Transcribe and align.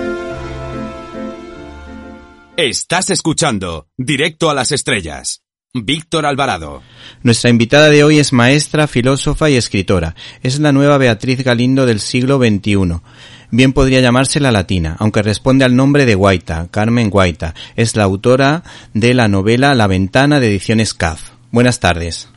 Estás 2.57 3.11
escuchando 3.11 3.89
Directo 3.99 4.49
a 4.49 4.55
las 4.55 4.73
Estrellas. 4.73 5.43
Víctor 5.75 6.25
Alvarado. 6.25 6.83
Nuestra 7.23 7.51
invitada 7.51 7.91
de 7.91 8.03
hoy 8.03 8.19
es 8.19 8.33
maestra, 8.33 8.87
filósofa 8.87 9.51
y 9.51 9.57
escritora. 9.57 10.15
Es 10.43 10.59
la 10.59 10.73
nueva 10.73 10.97
Beatriz 10.97 11.45
Galindo 11.45 11.85
del 11.85 12.01
siglo 12.01 12.39
XXI. 12.39 13.03
Bien 13.51 13.75
podría 13.75 14.01
llamarse 14.01 14.41
la 14.41 14.53
latina, 14.53 14.97
aunque 14.99 15.21
responde 15.21 15.67
al 15.67 15.77
nombre 15.77 16.07
de 16.07 16.15
Guaita, 16.15 16.69
Carmen 16.71 17.11
Guaita. 17.11 17.55
Es 17.77 17.95
la 17.95 18.05
autora 18.05 18.63
de 18.95 19.13
la 19.13 19.29
novela 19.29 19.75
La 19.75 19.87
Ventana 19.87 20.41
de 20.41 20.49
Ediciones 20.49 20.95
CAF. 20.95 21.33
Buenas 21.51 21.79
tardes. 21.79 22.31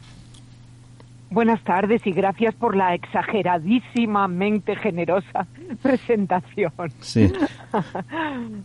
Buenas 1.31 1.63
tardes 1.63 2.01
y 2.07 2.11
gracias 2.11 2.55
por 2.55 2.75
la 2.75 2.95
exageradísimamente 2.95 4.75
generosa 4.75 5.45
presentación. 5.81 6.71
Sí. 6.99 7.31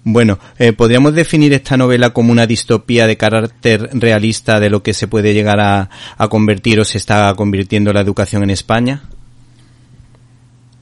Bueno, 0.02 0.38
eh, 0.59 0.73
¿podríamos 0.73 1.14
definir 1.14 1.52
esta 1.52 1.77
novela 1.77 2.10
como 2.10 2.32
una 2.32 2.46
distopía 2.46 3.06
de 3.06 3.18
carácter 3.18 3.90
realista 3.92 4.59
de 4.59 4.70
lo 4.70 4.82
que 4.82 4.95
se 4.95 5.09
puede 5.09 5.34
llegar 5.34 5.60
a, 5.60 5.90
a 6.16 6.28
convertir 6.28 6.80
o 6.80 6.84
se 6.84 6.98
está 6.98 7.34
convirtiendo 7.34 7.92
la 7.92 8.01
educación 8.01 8.42
en 8.42 8.51
España? 8.51 9.02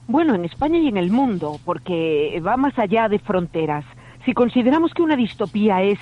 Bueno, 0.06 0.34
en 0.34 0.44
España 0.44 0.78
y 0.78 0.88
en 0.88 0.98
el 0.98 1.10
mundo, 1.10 1.58
porque 1.64 2.41
va 2.47 2.56
más 2.56 2.78
allá 2.78 3.08
de 3.08 3.19
fronteras. 3.19 3.84
Si 4.25 4.33
consideramos 4.33 4.92
que 4.94 5.03
una 5.03 5.16
distopía 5.16 5.83
es 5.83 5.98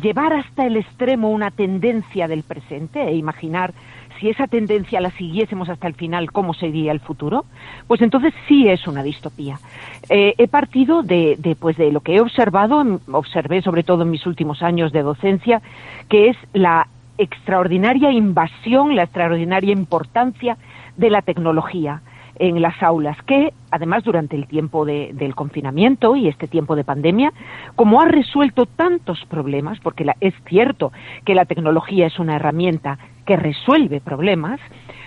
llevar 0.00 0.32
hasta 0.32 0.66
el 0.66 0.76
extremo 0.76 1.30
una 1.30 1.50
tendencia 1.50 2.28
del 2.28 2.42
presente 2.42 3.02
e 3.02 3.14
imaginar 3.14 3.74
si 4.22 4.30
esa 4.30 4.46
tendencia 4.46 5.00
la 5.00 5.10
siguiésemos 5.10 5.68
hasta 5.68 5.88
el 5.88 5.94
final, 5.94 6.30
¿cómo 6.30 6.54
sería 6.54 6.92
el 6.92 7.00
futuro? 7.00 7.44
Pues 7.88 8.00
entonces 8.02 8.32
sí 8.46 8.68
es 8.68 8.86
una 8.86 9.02
distopía. 9.02 9.58
Eh, 10.08 10.34
he 10.38 10.46
partido 10.46 11.02
de, 11.02 11.56
pues 11.58 11.76
de 11.76 11.90
lo 11.90 12.00
que 12.00 12.14
he 12.14 12.20
observado, 12.20 13.00
observé 13.10 13.62
sobre 13.62 13.82
todo 13.82 14.04
en 14.04 14.12
mis 14.12 14.24
últimos 14.24 14.62
años 14.62 14.92
de 14.92 15.02
docencia, 15.02 15.60
que 16.08 16.28
es 16.28 16.36
la 16.52 16.86
extraordinaria 17.18 18.12
invasión, 18.12 18.94
la 18.94 19.02
extraordinaria 19.02 19.72
importancia 19.72 20.56
de 20.96 21.10
la 21.10 21.22
tecnología 21.22 22.00
en 22.36 22.62
las 22.62 22.80
aulas, 22.80 23.16
que 23.26 23.52
además 23.72 24.04
durante 24.04 24.36
el 24.36 24.46
tiempo 24.46 24.84
de, 24.84 25.10
del 25.14 25.34
confinamiento 25.34 26.14
y 26.14 26.28
este 26.28 26.46
tiempo 26.46 26.76
de 26.76 26.84
pandemia, 26.84 27.32
como 27.74 28.00
ha 28.00 28.06
resuelto 28.06 28.66
tantos 28.66 29.24
problemas, 29.28 29.80
porque 29.80 30.06
es 30.20 30.34
cierto 30.46 30.92
que 31.24 31.34
la 31.34 31.44
tecnología 31.44 32.06
es 32.06 32.18
una 32.18 32.36
herramienta 32.36 32.98
que 33.24 33.36
resuelve 33.36 34.00
problemas, 34.00 34.60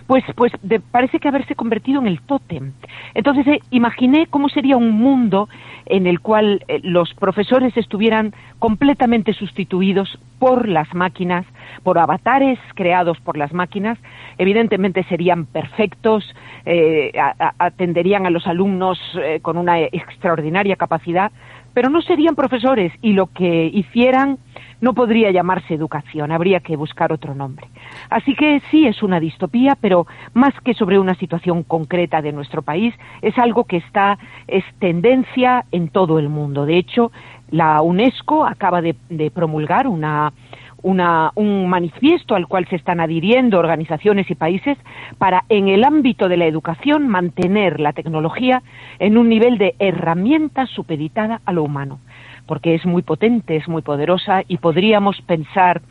pues, 0.07 0.23
pues 0.35 0.51
parece 0.91 1.19
que 1.19 1.27
haberse 1.27 1.55
convertido 1.55 1.99
en 1.99 2.07
el 2.07 2.21
tótem. 2.21 2.73
Entonces 3.13 3.47
eh, 3.47 3.59
imaginé 3.71 4.27
cómo 4.27 4.49
sería 4.49 4.77
un 4.77 4.91
mundo 4.91 5.49
en 5.85 6.07
el 6.07 6.19
cual 6.19 6.63
eh, 6.67 6.79
los 6.83 7.13
profesores 7.13 7.75
estuvieran 7.77 8.33
completamente 8.59 9.33
sustituidos 9.33 10.19
por 10.39 10.67
las 10.67 10.93
máquinas, 10.93 11.45
por 11.83 11.97
avatares 11.97 12.59
creados 12.75 13.19
por 13.19 13.37
las 13.37 13.53
máquinas. 13.53 13.97
Evidentemente 14.37 15.03
serían 15.03 15.45
perfectos, 15.45 16.23
eh, 16.65 17.11
a, 17.19 17.53
atenderían 17.59 18.25
a 18.25 18.29
los 18.29 18.47
alumnos 18.47 18.99
eh, 19.21 19.39
con 19.41 19.57
una 19.57 19.79
extraordinaria 19.79 20.75
capacidad, 20.75 21.31
pero 21.75 21.89
no 21.89 22.01
serían 22.01 22.35
profesores 22.35 22.93
y 23.01 23.13
lo 23.13 23.27
que 23.27 23.69
hicieran 23.71 24.39
no 24.79 24.93
podría 24.93 25.29
llamarse 25.29 25.73
educación, 25.73 26.31
habría 26.31 26.61
que 26.61 26.77
buscar 26.77 27.11
otro 27.11 27.35
nombre. 27.35 27.67
Así 28.09 28.33
que 28.33 28.61
sí 28.71 28.87
es 28.87 29.03
una 29.03 29.19
distopía, 29.19 29.77
pero 29.79 30.07
más 30.33 30.53
que 30.61 30.73
sobre 30.73 30.97
una 30.99 31.15
situación 31.15 31.63
concreta 31.63 32.21
de 32.21 32.31
nuestro 32.31 32.61
país, 32.61 32.93
es 33.21 33.37
algo 33.37 33.65
que 33.65 33.77
está, 33.77 34.17
es 34.47 34.63
tendencia 34.79 35.65
en 35.71 35.89
todo 35.89 36.17
el 36.17 36.29
mundo. 36.29 36.65
De 36.65 36.77
hecho, 36.77 37.11
la 37.51 37.81
UNESCO 37.81 38.45
acaba 38.45 38.81
de, 38.81 38.95
de 39.09 39.29
promulgar 39.29 39.87
una, 39.87 40.31
una, 40.85 41.31
un 41.33 41.67
manifiesto 41.67 42.35
al 42.35 42.47
cual 42.47 42.67
se 42.69 42.75
están 42.75 42.99
adhiriendo 42.99 43.57
organizaciones 43.57 44.29
y 44.29 44.35
países 44.35 44.77
para, 45.17 45.43
en 45.49 45.67
el 45.67 45.83
ámbito 45.83 46.29
de 46.29 46.37
la 46.37 46.45
educación, 46.45 47.07
mantener 47.07 47.79
la 47.79 47.91
tecnología 47.91 48.61
en 48.99 49.17
un 49.17 49.27
nivel 49.27 49.57
de 49.57 49.73
herramienta 49.79 50.67
supeditada 50.67 51.41
a 51.43 51.53
lo 51.53 51.63
humano. 51.63 51.99
Porque 52.45 52.75
es 52.75 52.85
muy 52.85 53.01
potente, 53.01 53.55
es 53.55 53.67
muy 53.67 53.81
poderosa 53.81 54.43
y 54.47 54.57
podríamos 54.57 55.19
pensar 55.21 55.81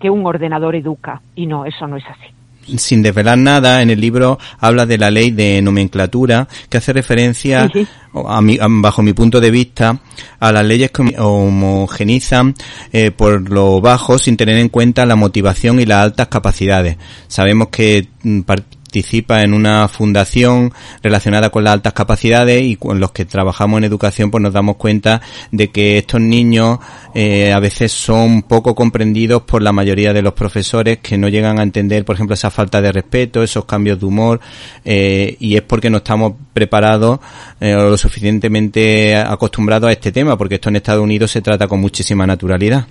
que 0.00 0.10
un 0.10 0.26
ordenador 0.26 0.74
educa. 0.74 1.22
Y 1.36 1.46
no, 1.46 1.64
eso 1.64 1.86
no 1.86 1.96
es 1.96 2.04
así 2.08 2.39
sin 2.76 3.02
desvelar 3.02 3.38
nada, 3.38 3.82
en 3.82 3.90
el 3.90 4.00
libro 4.00 4.38
habla 4.58 4.86
de 4.86 4.98
la 4.98 5.10
ley 5.10 5.30
de 5.30 5.60
nomenclatura 5.62 6.48
que 6.68 6.78
hace 6.78 6.92
referencia, 6.92 7.68
sí, 7.72 7.84
sí. 7.84 7.88
A 8.26 8.40
mi, 8.40 8.58
a, 8.60 8.66
bajo 8.68 9.02
mi 9.02 9.12
punto 9.12 9.40
de 9.40 9.50
vista, 9.50 10.00
a 10.40 10.52
las 10.52 10.64
leyes 10.64 10.90
que 10.90 11.14
homogenizan 11.18 12.54
eh, 12.92 13.10
por 13.12 13.48
lo 13.48 13.80
bajo 13.80 14.18
sin 14.18 14.36
tener 14.36 14.56
en 14.58 14.68
cuenta 14.68 15.06
la 15.06 15.16
motivación 15.16 15.80
y 15.80 15.86
las 15.86 16.02
altas 16.04 16.28
capacidades. 16.28 16.96
Sabemos 17.28 17.68
que 17.68 18.08
mm, 18.22 18.40
participa 18.90 19.44
en 19.44 19.54
una 19.54 19.86
fundación 19.86 20.72
relacionada 21.00 21.50
con 21.50 21.62
las 21.62 21.74
altas 21.74 21.92
capacidades 21.92 22.60
y 22.64 22.74
con 22.74 22.98
los 22.98 23.12
que 23.12 23.24
trabajamos 23.24 23.78
en 23.78 23.84
educación 23.84 24.32
pues 24.32 24.42
nos 24.42 24.52
damos 24.52 24.78
cuenta 24.78 25.20
de 25.52 25.70
que 25.70 25.98
estos 25.98 26.20
niños 26.20 26.80
eh, 27.14 27.52
a 27.52 27.60
veces 27.60 27.92
son 27.92 28.42
poco 28.42 28.74
comprendidos 28.74 29.42
por 29.42 29.62
la 29.62 29.70
mayoría 29.70 30.12
de 30.12 30.22
los 30.22 30.32
profesores 30.32 30.98
que 30.98 31.16
no 31.16 31.28
llegan 31.28 31.60
a 31.60 31.62
entender 31.62 32.04
por 32.04 32.16
ejemplo 32.16 32.34
esa 32.34 32.50
falta 32.50 32.80
de 32.80 32.90
respeto, 32.90 33.44
esos 33.44 33.64
cambios 33.64 34.00
de 34.00 34.06
humor 34.06 34.40
eh, 34.84 35.36
y 35.38 35.54
es 35.54 35.62
porque 35.62 35.88
no 35.88 35.98
estamos 35.98 36.32
preparados 36.52 37.20
eh, 37.60 37.76
o 37.76 37.90
lo 37.90 37.96
suficientemente 37.96 39.14
acostumbrados 39.14 39.88
a 39.88 39.92
este 39.92 40.10
tema 40.10 40.36
porque 40.36 40.56
esto 40.56 40.68
en 40.68 40.76
Estados 40.76 41.04
Unidos 41.04 41.30
se 41.30 41.42
trata 41.42 41.68
con 41.68 41.80
muchísima 41.80 42.26
naturalidad. 42.26 42.88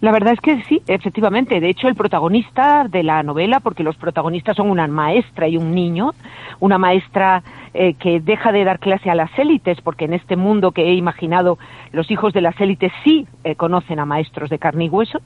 La 0.00 0.12
verdad 0.12 0.34
es 0.34 0.40
que 0.40 0.62
sí, 0.64 0.80
efectivamente. 0.86 1.58
De 1.58 1.68
hecho, 1.68 1.88
el 1.88 1.96
protagonista 1.96 2.86
de 2.88 3.02
la 3.02 3.22
novela, 3.24 3.58
porque 3.58 3.82
los 3.82 3.96
protagonistas 3.96 4.56
son 4.56 4.70
una 4.70 4.86
maestra 4.86 5.48
y 5.48 5.56
un 5.56 5.74
niño, 5.74 6.12
una 6.60 6.78
maestra 6.78 7.42
eh, 7.74 7.94
que 7.94 8.20
deja 8.20 8.52
de 8.52 8.62
dar 8.62 8.78
clase 8.78 9.10
a 9.10 9.16
las 9.16 9.36
élites, 9.36 9.80
porque 9.80 10.04
en 10.04 10.14
este 10.14 10.36
mundo 10.36 10.70
que 10.70 10.82
he 10.82 10.94
imaginado, 10.94 11.58
los 11.90 12.10
hijos 12.12 12.32
de 12.32 12.42
las 12.42 12.60
élites 12.60 12.92
sí 13.02 13.26
eh, 13.42 13.56
conocen 13.56 13.98
a 13.98 14.06
maestros 14.06 14.50
de 14.50 14.60
carne 14.60 14.84
y 14.84 14.88
hueso, 14.88 15.20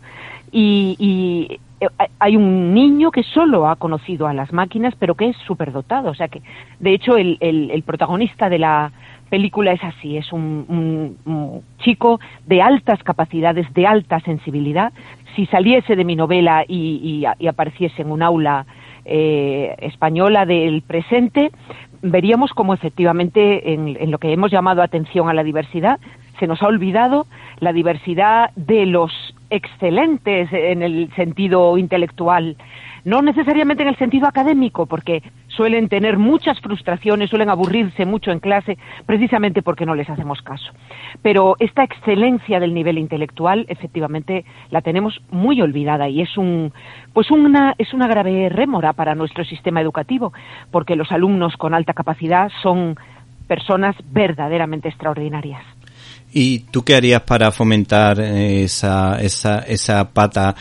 y, 0.51 0.97
y 0.99 1.61
eh, 1.81 1.89
hay 2.19 2.37
un 2.37 2.73
niño 2.73 3.11
que 3.11 3.25
solo 3.25 3.69
ha 3.69 3.77
conocido 3.77 4.27
a 4.27 4.33
las 4.33 4.55
máquinas, 4.55 4.95
pero 4.99 5.17
que 5.17 5.29
es 5.29 5.37
superdotado. 5.47 6.09
O 6.09 6.15
sea 6.15 6.29
que, 6.29 6.41
de 6.81 6.95
hecho, 6.95 7.19
el, 7.19 7.37
el, 7.41 7.71
el 7.71 7.83
protagonista 7.83 8.49
de 8.49 8.59
la 8.59 8.91
película 9.33 9.73
es 9.73 9.83
así, 9.83 10.19
es 10.19 10.31
un, 10.31 11.17
un, 11.25 11.63
chico 11.79 12.21
de 12.47 12.61
altas 12.61 13.03
capacidades, 13.03 13.67
de 13.73 13.87
alta 13.87 14.21
sensibilidad. 14.21 14.93
Si 15.35 15.47
saliese 15.47 15.97
de 15.97 16.05
mi 16.05 16.17
novela 16.17 16.67
y, 16.69 17.25
apareciese 17.49 18.03
en 18.03 18.11
un 18.11 18.23
aula 18.23 18.67
eh, 19.07 19.75
española 19.79 20.45
del 20.45 20.83
presente, 20.83 21.51
veríamos 22.03 22.51
como 22.53 22.75
efectivamente 22.75 23.73
en, 23.73 23.97
en 23.99 24.11
lo 24.11 24.19
que 24.19 24.35
hemos 24.35 24.51
llamado 24.51 24.83
atención 24.83 25.31
a 25.31 25.33
la 25.33 25.45
diversidad, 25.45 25.99
se 26.39 26.47
nos 26.47 26.61
ha 26.61 26.67
olvidado 26.67 27.27
la 27.59 27.73
diversidad 27.73 28.51
de 28.55 28.85
los 28.85 29.13
excelentes 29.49 30.53
en 30.53 30.83
el 30.83 31.11
sentido 31.17 31.79
intelectual, 31.79 32.57
no 33.07 33.23
necesariamente 33.23 33.83
en 33.83 33.89
el 33.89 33.97
sentido 33.97 34.27
académico, 34.29 34.85
porque 34.85 35.23
suelen 35.57 35.89
tener 35.89 36.19
muchas 36.19 36.61
frustraciones, 36.61 37.31
suelen 37.31 37.51
aburrirse 37.51 38.05
mucho 38.07 38.31
en 38.31 38.41
clase, 38.41 38.79
precisamente 39.07 39.63
porque 39.63 39.87
no 39.87 39.95
les 39.95 40.09
hacemos 40.09 40.41
caso. 40.43 40.73
Pero 41.23 41.57
esta 41.59 41.85
excelencia 41.85 42.61
del 42.61 42.75
nivel 42.75 42.99
intelectual, 42.99 43.67
efectivamente, 43.69 44.45
la 44.71 44.83
tenemos 44.83 45.21
muy 45.31 45.61
olvidada 45.61 46.09
y 46.09 46.23
es 46.23 46.37
un, 46.37 46.73
pues 47.13 47.31
una, 47.31 47.75
es 47.79 47.93
una 47.93 48.07
grave 48.07 48.49
rémora 48.49 48.93
para 48.93 49.15
nuestro 49.15 49.45
sistema 49.45 49.81
educativo, 49.81 50.33
porque 50.71 50.97
los 50.97 51.13
alumnos 51.13 51.57
con 51.57 51.75
alta 51.75 51.93
capacidad 51.93 52.51
son 52.63 52.97
personas 53.47 53.97
verdaderamente 54.11 54.89
extraordinarias. 54.89 55.63
¿Y 56.33 56.61
tú 56.71 56.83
qué 56.83 56.97
harías 56.97 57.23
para 57.23 57.53
fomentar 57.53 58.19
esa, 58.19 59.21
esa, 59.21 59.59
esa 59.61 60.11
pata 60.13 60.55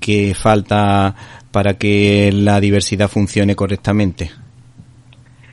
que 0.00 0.34
falta 0.34 1.14
para 1.50 1.74
que 1.74 2.30
la 2.32 2.60
diversidad 2.60 3.08
funcione 3.08 3.54
correctamente? 3.54 4.30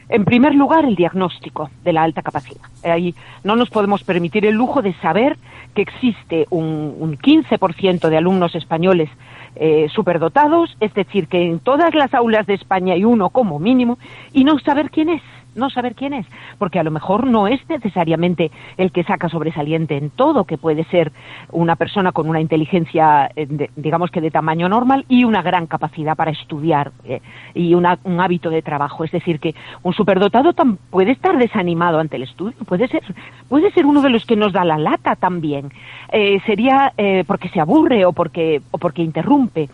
En 0.08 0.24
primer 0.24 0.54
lugar, 0.54 0.86
el 0.86 0.96
diagnóstico 0.96 1.70
de 1.84 1.94
la 1.94 2.04
alta 2.04 2.22
capacidad. 2.22 2.62
Ahí 2.84 3.16
no 3.44 3.56
nos 3.56 3.70
podemos 3.70 4.04
permitir 4.04 4.46
el 4.46 4.56
lujo 4.56 4.82
de 4.82 4.94
saber 4.96 5.38
que 5.74 5.82
existe 5.82 6.46
un, 6.52 6.96
un 7.00 7.18
15% 7.18 8.10
de 8.10 8.18
alumnos 8.18 8.54
españoles 8.56 9.10
eh, 9.56 9.88
superdotados, 9.94 10.76
es 10.80 10.94
decir, 10.94 11.28
que 11.28 11.42
en 11.42 11.60
todas 11.60 11.94
las 11.96 12.14
aulas 12.14 12.46
de 12.46 12.56
España 12.56 12.94
hay 12.94 13.04
uno 13.04 13.30
como 13.30 13.58
mínimo, 13.58 13.98
y 14.34 14.44
no 14.44 14.60
saber 14.60 14.90
quién 14.92 15.10
es 15.10 15.22
no 15.56 15.70
saber 15.70 15.96
quién 15.96 16.14
es, 16.14 16.26
porque 16.58 16.80
a 16.80 16.84
lo 16.84 16.92
mejor 16.92 17.28
no 17.28 17.48
es 17.48 17.60
necesariamente 17.70 18.52
el 18.78 18.92
que 18.92 19.04
saca 19.04 19.30
sobresaliente 19.30 19.98
en 19.98 20.10
todo, 20.10 20.46
que 20.46 20.58
puede 20.58 20.84
ser 20.86 21.12
una 21.52 21.76
persona 21.76 22.12
con 22.12 22.30
una 22.30 22.42
inteligencia, 22.42 23.30
eh, 23.36 23.70
digamos 23.76 24.12
que 24.12 24.22
de 24.22 24.32
tamaño 24.32 24.70
normal 24.70 25.06
y 25.10 25.24
una 25.24 25.42
gran 25.42 25.68
capacidad 25.68 26.16
para 26.16 26.32
estudiar 26.32 26.92
eh, 27.06 27.22
y 27.54 27.74
un 27.74 27.86
hábito 27.86 28.50
de 28.50 28.62
trabajo. 28.62 29.04
Es 29.04 29.12
decir, 29.12 29.40
que 29.40 29.56
un 29.84 29.94
superdotado 29.94 30.54
puede 30.90 31.12
estar 31.12 31.38
desanimado 31.38 32.00
ante 32.00 32.18
el 32.18 32.24
estudio, 32.24 32.58
puede 32.66 32.88
ser, 32.88 33.04
puede 33.50 33.72
ser 33.72 33.86
uno 33.86 34.02
de 34.02 34.10
los 34.10 34.26
que 34.26 34.36
nos 34.36 34.54
da 34.54 34.64
la 34.66 34.78
lata 34.78 35.16
también. 35.16 35.72
Eh, 36.12 36.40
sería 36.46 36.94
porque 37.28 37.50
se 37.50 37.60
aburre 37.60 38.06
o 38.06 38.14
porque, 38.14 38.62
o 38.72 38.78
porque 38.78 39.02
interrumpe. 39.02 39.70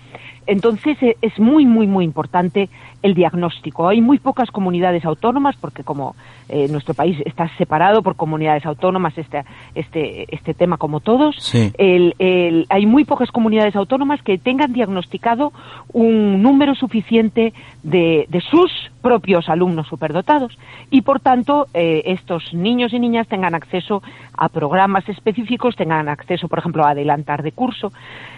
Entonces 0.51 0.97
eh, 1.01 1.15
es 1.21 1.39
muy, 1.39 1.65
muy, 1.65 1.87
muy 1.87 2.03
importante 2.03 2.69
el 3.01 3.13
diagnóstico. 3.13 3.87
Hay 3.87 4.01
muy 4.01 4.19
pocas 4.19 4.51
comunidades 4.51 5.05
autónomas, 5.05 5.55
porque 5.55 5.85
como 5.85 6.13
eh, 6.49 6.67
nuestro 6.69 6.93
país 6.93 7.17
está 7.25 7.49
separado 7.57 8.03
por 8.03 8.17
comunidades 8.17 8.65
autónomas, 8.65 9.17
este, 9.17 9.45
este, 9.75 10.25
este 10.35 10.53
tema 10.53 10.75
como 10.75 10.99
todos, 10.99 11.53
hay 11.79 12.85
muy 12.85 13.05
pocas 13.05 13.31
comunidades 13.31 13.77
autónomas 13.77 14.21
que 14.23 14.37
tengan 14.37 14.73
diagnosticado 14.73 15.53
un 15.93 16.41
número 16.41 16.75
suficiente 16.75 17.53
de, 17.83 18.25
de 18.27 18.41
sus 18.41 18.90
propios 19.01 19.49
alumnos 19.49 19.87
superdotados 19.87 20.57
y, 20.89 21.01
por 21.01 21.19
tanto, 21.19 21.67
eh, 21.73 22.03
estos 22.05 22.53
niños 22.53 22.93
y 22.93 22.99
niñas 22.99 23.27
tengan 23.27 23.55
acceso 23.55 24.01
a 24.37 24.49
programas 24.49 25.07
específicos, 25.09 25.75
tengan 25.75 26.07
acceso, 26.07 26.47
por 26.47 26.59
ejemplo, 26.59 26.85
a 26.85 26.91
adelantar 26.91 27.43
de 27.43 27.51
curso. 27.51 27.91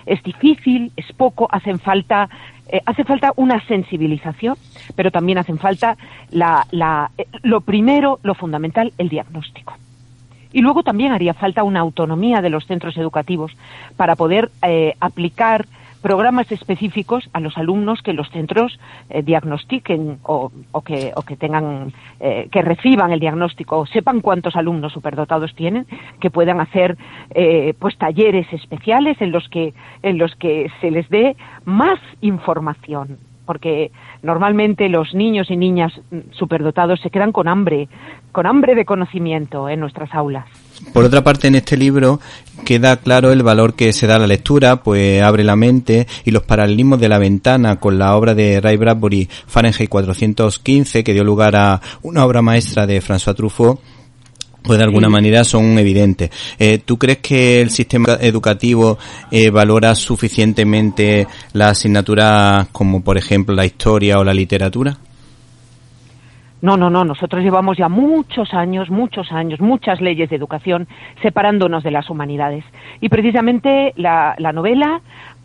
Es 0.06 0.24
difícil, 0.24 0.92
es 0.96 1.12
poco, 1.14 1.48
hacen 1.52 1.80
falta 1.80 2.30
eh, 2.70 2.82
hace 2.86 3.04
falta 3.04 3.34
una 3.36 3.60
sensibilización, 3.68 4.56
pero 4.96 5.12
también 5.12 5.38
hacen 5.38 5.60
falta 5.60 5.98
la, 6.32 6.66
la, 6.72 7.12
eh, 7.18 7.28
lo 7.44 7.62
primero, 7.62 8.20
lo 8.24 8.34
fundamental, 8.34 8.94
el 8.98 9.10
diagnóstico. 9.10 9.74
Y 10.54 10.62
luego 10.62 10.82
también 10.82 11.12
haría 11.12 11.34
falta 11.34 11.64
una 11.64 11.82
autonomía 11.82 12.42
de 12.42 12.50
los 12.50 12.66
centros 12.66 12.96
educativos 12.98 13.52
para 13.98 14.16
poder 14.16 14.52
aplicar 15.00 15.66
programas 16.04 16.52
específicos 16.52 17.28
a 17.34 17.40
los 17.40 17.58
alumnos 17.58 18.04
que 18.04 18.14
los 18.14 18.30
centros 18.30 18.78
eh, 19.10 19.24
diagnostiquen 19.24 20.20
o, 20.24 20.52
que, 20.86 21.14
o 21.16 21.22
que 21.24 21.38
tengan, 21.38 21.94
eh, 22.20 22.50
que 22.52 22.62
reciban 22.62 23.12
el 23.12 23.20
diagnóstico, 23.20 23.80
o 23.80 23.86
sepan 23.88 24.22
cuántos 24.22 24.56
alumnos 24.56 24.94
superdotados 24.94 25.56
tienen, 25.56 25.88
que 26.20 26.30
puedan 26.30 26.60
hacer 26.60 26.98
eh, 27.34 27.74
pues 27.80 27.98
talleres 27.98 28.46
especiales 28.52 29.20
en 29.22 29.32
los 29.32 29.48
que, 29.50 29.74
en 30.04 30.18
los 30.18 30.36
que 30.36 30.70
se 30.82 30.92
les 30.92 31.10
dé 31.10 31.36
más 31.66 32.00
información 32.22 33.18
porque 33.46 33.92
normalmente 34.22 34.88
los 34.88 35.14
niños 35.14 35.52
y 35.52 35.58
niñas 35.58 35.92
superdotados 36.32 37.02
se 37.02 37.10
quedan 37.10 37.34
con 37.34 37.50
hambre, 37.50 37.90
con 38.32 38.46
hambre 38.46 38.74
de 38.74 38.86
conocimiento 38.86 39.68
en 39.68 39.82
nuestras 39.82 40.14
aulas. 40.14 40.46
Por 40.92 41.06
otra 41.06 41.24
parte, 41.24 41.48
en 41.48 41.56
este 41.56 41.78
libro 41.78 42.20
queda 42.64 42.98
claro 42.98 43.32
el 43.32 43.44
valor 43.44 43.76
que 43.76 43.94
se 43.94 44.08
da 44.08 44.16
a 44.16 44.20
la 44.20 44.28
lectura, 44.28 44.84
pues 44.84 45.22
abre 45.22 45.44
la 45.44 45.56
mente 45.56 46.08
y 46.26 46.32
los 46.32 46.44
paralelismos 46.44 47.00
de 47.00 47.10
la 47.10 47.18
ventana 47.18 47.80
con 47.80 47.98
la 48.00 48.16
obra 48.16 48.34
de 48.34 48.62
Ray 48.62 48.78
Bradbury, 48.78 49.28
Fahrenheit 49.48 49.90
415, 49.90 51.04
que 51.04 51.14
dio 51.14 51.24
lugar 51.24 51.56
a 51.56 51.82
una 52.02 52.26
obra 52.26 52.42
maestra 52.42 52.88
de 52.88 53.02
François 53.02 53.36
Truffaut, 53.36 53.80
pues 54.64 54.78
de 54.80 54.86
alguna 54.86 55.10
manera 55.10 55.44
son 55.44 55.78
evidentes. 55.78 56.30
Eh, 56.58 56.80
¿Tú 56.84 56.98
crees 56.98 57.20
que 57.20 57.62
el 57.62 57.70
sistema 57.70 58.18
educativo 58.22 58.98
eh, 59.30 59.50
valora 59.50 59.94
suficientemente 59.94 61.28
las 61.52 61.72
asignaturas 61.80 62.68
como 62.72 63.04
por 63.04 63.18
ejemplo 63.18 63.54
la 63.54 63.66
historia 63.66 64.20
o 64.20 64.24
la 64.24 64.34
literatura? 64.34 64.98
No, 66.64 66.78
no, 66.78 66.90
no. 66.90 67.04
Nosotros 67.04 67.44
llevamos 67.44 67.78
ya 67.78 67.90
muchos 67.90 68.54
años, 68.54 68.90
muchos 68.90 69.34
años, 69.34 69.60
muchas 69.60 70.00
leyes 70.00 70.30
de 70.30 70.38
educación 70.38 70.88
separándonos 71.22 71.84
de 71.84 71.92
las 71.92 72.10
humanidades. 72.10 72.64
Y 73.02 73.10
precisamente 73.10 73.92
la, 73.98 74.34
la 74.38 74.54
novela 74.54 75.02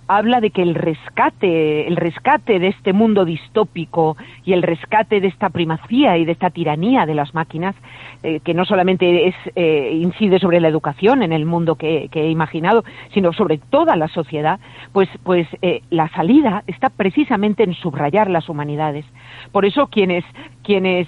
habla 0.09 0.41
de 0.41 0.51
que 0.51 0.63
el 0.63 0.75
rescate, 0.75 1.87
el 1.87 1.97
rescate 1.97 2.59
de 2.59 2.69
este 2.69 2.95
mundo 2.95 3.27
distópico 3.27 4.17
y 4.45 4.55
el 4.55 4.63
rescate 4.63 5.21
de 5.21 5.29
esta 5.29 5.51
primacía 5.51 6.17
y 6.17 6.25
de 6.25 6.33
esta 6.33 6.49
tiranía 6.49 7.05
de 7.05 7.15
las 7.15 7.35
máquinas, 7.35 7.77
eh, 8.23 8.41
que 8.41 8.55
no 8.55 8.65
solamente 8.65 9.29
es, 9.29 9.35
eh, 9.55 9.93
incide 9.93 10.39
sobre 10.39 10.61
la 10.61 10.69
educación 10.69 11.23
en 11.23 11.33
el 11.33 11.45
mundo 11.45 11.77
que, 11.77 12.09
he 12.11 12.31
imaginado, 12.31 12.85
sino 13.13 13.33
sobre 13.35 13.59
toda 13.59 13.97
la 13.97 14.09
sociedad, 14.09 14.59
pues, 14.93 15.09
pues 15.23 15.47
eh, 15.61 15.83
la 15.91 16.09
salida 16.09 16.65
está 16.67 16.89
precisamente 16.89 17.63
en 17.63 17.75
subrayar 17.75 18.31
las 18.31 18.49
humanidades. 18.49 19.05
Por 19.53 19.67
eso 19.67 19.89
quienes, 19.89 20.25
quienes 20.65 21.07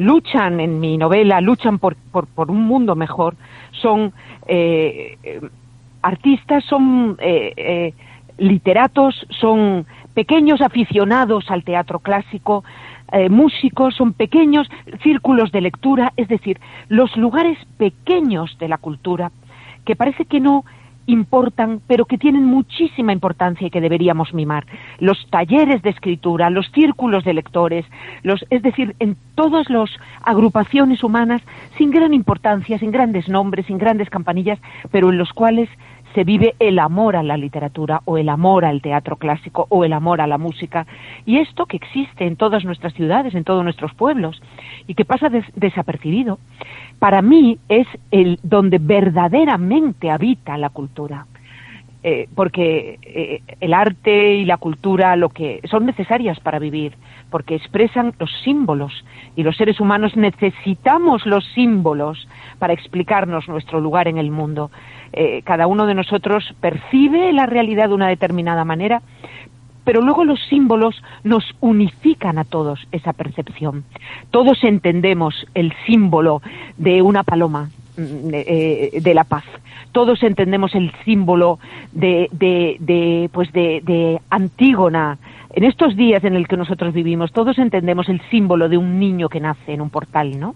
luchan 0.00 0.60
en 0.60 0.80
mi 0.80 0.98
novela, 0.98 1.40
luchan 1.40 1.78
por, 1.78 1.96
por, 2.10 2.26
por 2.26 2.50
un 2.50 2.64
mundo 2.64 2.96
mejor, 2.96 3.34
son 3.70 4.12
artistas, 6.02 6.64
son 6.64 7.16
literatos, 8.42 9.26
son 9.30 9.86
pequeños 10.14 10.60
aficionados 10.60 11.50
al 11.50 11.64
teatro 11.64 12.00
clásico, 12.00 12.64
eh, 13.12 13.28
músicos, 13.28 13.94
son 13.94 14.12
pequeños 14.12 14.68
círculos 15.02 15.52
de 15.52 15.60
lectura, 15.60 16.12
es 16.16 16.28
decir, 16.28 16.60
los 16.88 17.16
lugares 17.16 17.58
pequeños 17.78 18.56
de 18.58 18.68
la 18.68 18.78
cultura 18.78 19.30
que 19.84 19.96
parece 19.96 20.24
que 20.24 20.40
no 20.40 20.64
importan, 21.06 21.80
pero 21.86 22.04
que 22.04 22.18
tienen 22.18 22.44
muchísima 22.44 23.12
importancia 23.12 23.66
y 23.66 23.70
que 23.70 23.80
deberíamos 23.80 24.32
mimar. 24.32 24.66
Los 24.98 25.26
talleres 25.30 25.82
de 25.82 25.90
escritura, 25.90 26.48
los 26.48 26.70
círculos 26.70 27.24
de 27.24 27.34
lectores, 27.34 27.84
los, 28.22 28.44
es 28.50 28.62
decir, 28.62 28.94
en 29.00 29.16
todas 29.34 29.68
las 29.68 29.90
agrupaciones 30.22 31.02
humanas 31.02 31.42
sin 31.76 31.90
gran 31.90 32.14
importancia, 32.14 32.78
sin 32.78 32.92
grandes 32.92 33.28
nombres, 33.28 33.66
sin 33.66 33.78
grandes 33.78 34.10
campanillas, 34.10 34.60
pero 34.90 35.10
en 35.10 35.18
los 35.18 35.32
cuales 35.32 35.68
se 36.14 36.24
vive 36.24 36.54
el 36.58 36.78
amor 36.78 37.16
a 37.16 37.22
la 37.22 37.36
literatura 37.36 38.02
o 38.04 38.18
el 38.18 38.28
amor 38.28 38.64
al 38.64 38.82
teatro 38.82 39.16
clásico 39.16 39.66
o 39.68 39.84
el 39.84 39.92
amor 39.92 40.20
a 40.20 40.26
la 40.26 40.38
música. 40.38 40.86
Y 41.26 41.38
esto 41.38 41.66
que 41.66 41.76
existe 41.76 42.26
en 42.26 42.36
todas 42.36 42.64
nuestras 42.64 42.94
ciudades, 42.94 43.34
en 43.34 43.44
todos 43.44 43.64
nuestros 43.64 43.94
pueblos 43.94 44.42
y 44.86 44.94
que 44.94 45.04
pasa 45.04 45.28
desapercibido, 45.54 46.38
para 46.98 47.22
mí 47.22 47.58
es 47.68 47.86
el 48.10 48.38
donde 48.42 48.78
verdaderamente 48.78 50.10
habita 50.10 50.56
la 50.58 50.70
cultura. 50.70 51.26
Eh, 52.04 52.28
porque 52.34 52.98
eh, 53.00 53.42
el 53.60 53.72
arte 53.72 54.34
y 54.34 54.44
la 54.44 54.56
cultura 54.56 55.14
lo 55.14 55.28
que 55.28 55.60
son 55.70 55.86
necesarias 55.86 56.40
para 56.40 56.58
vivir, 56.58 56.94
porque 57.32 57.56
expresan 57.56 58.14
los 58.20 58.30
símbolos 58.44 58.92
y 59.34 59.42
los 59.42 59.56
seres 59.56 59.80
humanos 59.80 60.16
necesitamos 60.16 61.26
los 61.26 61.44
símbolos 61.54 62.28
para 62.60 62.74
explicarnos 62.74 63.48
nuestro 63.48 63.80
lugar 63.80 64.06
en 64.06 64.18
el 64.18 64.30
mundo. 64.30 64.70
Eh, 65.12 65.42
cada 65.42 65.66
uno 65.66 65.86
de 65.86 65.94
nosotros 65.94 66.54
percibe 66.60 67.32
la 67.32 67.46
realidad 67.46 67.88
de 67.88 67.94
una 67.94 68.08
determinada 68.08 68.64
manera, 68.64 69.02
pero 69.82 70.00
luego 70.00 70.24
los 70.24 70.38
símbolos 70.48 71.02
nos 71.24 71.44
unifican 71.60 72.38
a 72.38 72.44
todos 72.44 72.86
esa 72.92 73.12
percepción. 73.12 73.82
Todos 74.30 74.62
entendemos 74.62 75.34
el 75.54 75.72
símbolo 75.86 76.40
de 76.76 77.02
una 77.02 77.24
paloma, 77.24 77.70
mm, 77.96 78.28
de 78.28 79.12
la 79.14 79.24
paz 79.24 79.44
todos 79.92 80.22
entendemos 80.22 80.74
el 80.74 80.90
símbolo 81.04 81.58
de, 81.92 82.28
de, 82.32 83.30
pues 83.32 83.52
de, 83.52 84.20
Antígona. 84.30 85.18
En 85.54 85.64
estos 85.64 85.96
días 85.96 86.24
en 86.24 86.34
el 86.34 86.48
que 86.48 86.56
nosotros 86.56 86.94
vivimos, 86.94 87.32
todos 87.32 87.58
entendemos 87.58 88.08
el 88.08 88.22
símbolo 88.30 88.68
de 88.68 88.78
un 88.78 88.98
niño 88.98 89.28
que 89.28 89.40
nace 89.40 89.74
en 89.74 89.82
un 89.82 89.90
portal, 89.90 90.40
¿no? 90.40 90.54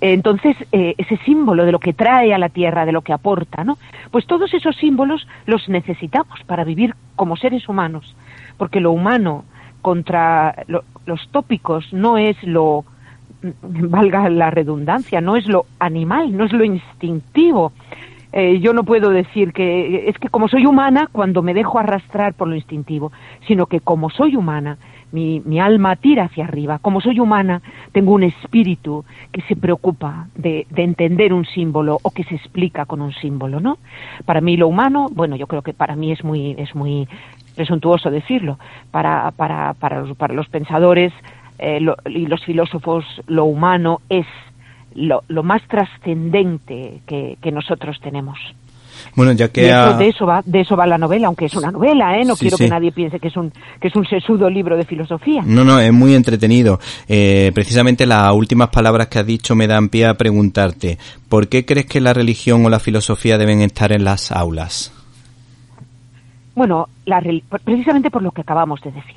Entonces, 0.00 0.56
eh, 0.72 0.94
ese 0.98 1.16
símbolo 1.18 1.64
de 1.64 1.72
lo 1.72 1.78
que 1.78 1.92
trae 1.92 2.34
a 2.34 2.38
la 2.38 2.48
tierra, 2.48 2.84
de 2.84 2.92
lo 2.92 3.02
que 3.02 3.12
aporta, 3.12 3.62
¿no? 3.64 3.78
Pues 4.10 4.26
todos 4.26 4.52
esos 4.54 4.76
símbolos 4.76 5.26
los 5.46 5.68
necesitamos 5.68 6.40
para 6.46 6.64
vivir 6.64 6.94
como 7.14 7.36
seres 7.36 7.68
humanos, 7.68 8.16
porque 8.56 8.80
lo 8.80 8.90
humano 8.92 9.44
contra 9.82 10.64
los 10.66 11.28
tópicos 11.30 11.92
no 11.92 12.18
es 12.18 12.36
lo, 12.42 12.84
valga 13.62 14.28
la 14.28 14.50
redundancia, 14.50 15.20
no 15.20 15.36
es 15.36 15.46
lo 15.46 15.66
animal, 15.78 16.36
no 16.36 16.44
es 16.44 16.52
lo 16.52 16.64
instintivo, 16.64 17.72
eh, 18.32 18.60
yo 18.60 18.72
no 18.72 18.84
puedo 18.84 19.10
decir 19.10 19.52
que 19.52 20.08
es 20.08 20.18
que 20.18 20.28
como 20.28 20.48
soy 20.48 20.66
humana, 20.66 21.08
cuando 21.10 21.42
me 21.42 21.54
dejo 21.54 21.78
arrastrar 21.78 22.34
por 22.34 22.48
lo 22.48 22.54
instintivo, 22.54 23.10
sino 23.46 23.66
que 23.66 23.80
como 23.80 24.10
soy 24.10 24.36
humana, 24.36 24.78
mi, 25.12 25.40
mi 25.40 25.58
alma 25.58 25.96
tira 25.96 26.24
hacia 26.24 26.44
arriba. 26.44 26.78
Como 26.78 27.00
soy 27.00 27.18
humana, 27.20 27.62
tengo 27.92 28.12
un 28.12 28.24
espíritu 28.24 29.04
que 29.32 29.40
se 29.42 29.56
preocupa 29.56 30.26
de, 30.34 30.66
de, 30.70 30.82
entender 30.82 31.32
un 31.32 31.46
símbolo 31.46 31.98
o 32.02 32.10
que 32.10 32.24
se 32.24 32.34
explica 32.34 32.84
con 32.84 33.00
un 33.00 33.12
símbolo, 33.14 33.60
¿no? 33.60 33.78
Para 34.26 34.42
mí 34.42 34.56
lo 34.56 34.68
humano, 34.68 35.06
bueno, 35.10 35.36
yo 35.36 35.46
creo 35.46 35.62
que 35.62 35.72
para 35.72 35.96
mí 35.96 36.12
es 36.12 36.22
muy, 36.22 36.54
es 36.58 36.74
muy 36.74 37.08
presuntuoso 37.56 38.10
decirlo. 38.10 38.58
Para, 38.90 39.30
para, 39.32 39.74
para, 39.74 40.00
los, 40.00 40.16
para 40.16 40.34
los 40.34 40.48
pensadores 40.48 41.12
eh, 41.58 41.80
y 42.06 42.26
los 42.26 42.44
filósofos, 42.44 43.04
lo 43.26 43.44
humano 43.46 44.00
es 44.08 44.26
lo, 44.94 45.42
más 45.42 45.62
trascendente 45.68 47.00
que, 47.06 47.52
nosotros 47.52 47.98
tenemos. 48.00 48.38
Bueno, 49.14 49.32
ya 49.32 49.48
que 49.48 49.62
de, 49.62 50.08
eso, 50.08 50.26
va, 50.26 50.42
de 50.44 50.60
eso 50.60 50.76
va 50.76 50.86
la 50.86 50.98
novela, 50.98 51.28
aunque 51.28 51.44
es 51.44 51.54
una 51.54 51.70
novela, 51.70 52.18
¿eh? 52.18 52.24
No 52.24 52.36
quiero 52.36 52.56
que 52.56 52.68
nadie 52.68 52.90
piense 52.90 53.20
que 53.20 53.28
es 53.28 53.36
un 53.36 53.52
que 53.80 53.88
es 53.88 53.96
un 53.96 54.04
sesudo 54.04 54.50
libro 54.50 54.76
de 54.76 54.84
filosofía. 54.84 55.42
No, 55.44 55.64
no, 55.64 55.78
es 55.78 55.92
muy 55.92 56.14
entretenido. 56.14 56.80
Eh, 57.08 57.52
precisamente 57.54 58.06
las 58.06 58.32
últimas 58.32 58.70
palabras 58.70 59.06
que 59.06 59.20
has 59.20 59.26
dicho 59.26 59.54
me 59.54 59.68
dan 59.68 59.88
pie 59.88 60.06
a 60.06 60.14
preguntarte, 60.14 60.98
¿por 61.28 61.48
qué 61.48 61.64
crees 61.64 61.86
que 61.86 62.00
la 62.00 62.12
religión 62.12 62.66
o 62.66 62.70
la 62.70 62.80
filosofía 62.80 63.38
deben 63.38 63.62
estar 63.62 63.92
en 63.92 64.02
las 64.04 64.32
aulas? 64.32 64.92
Bueno, 66.56 66.88
la, 67.06 67.22
precisamente 67.64 68.10
por 68.10 68.22
lo 68.22 68.32
que 68.32 68.40
acabamos 68.40 68.80
de 68.80 68.90
decir. 68.90 69.16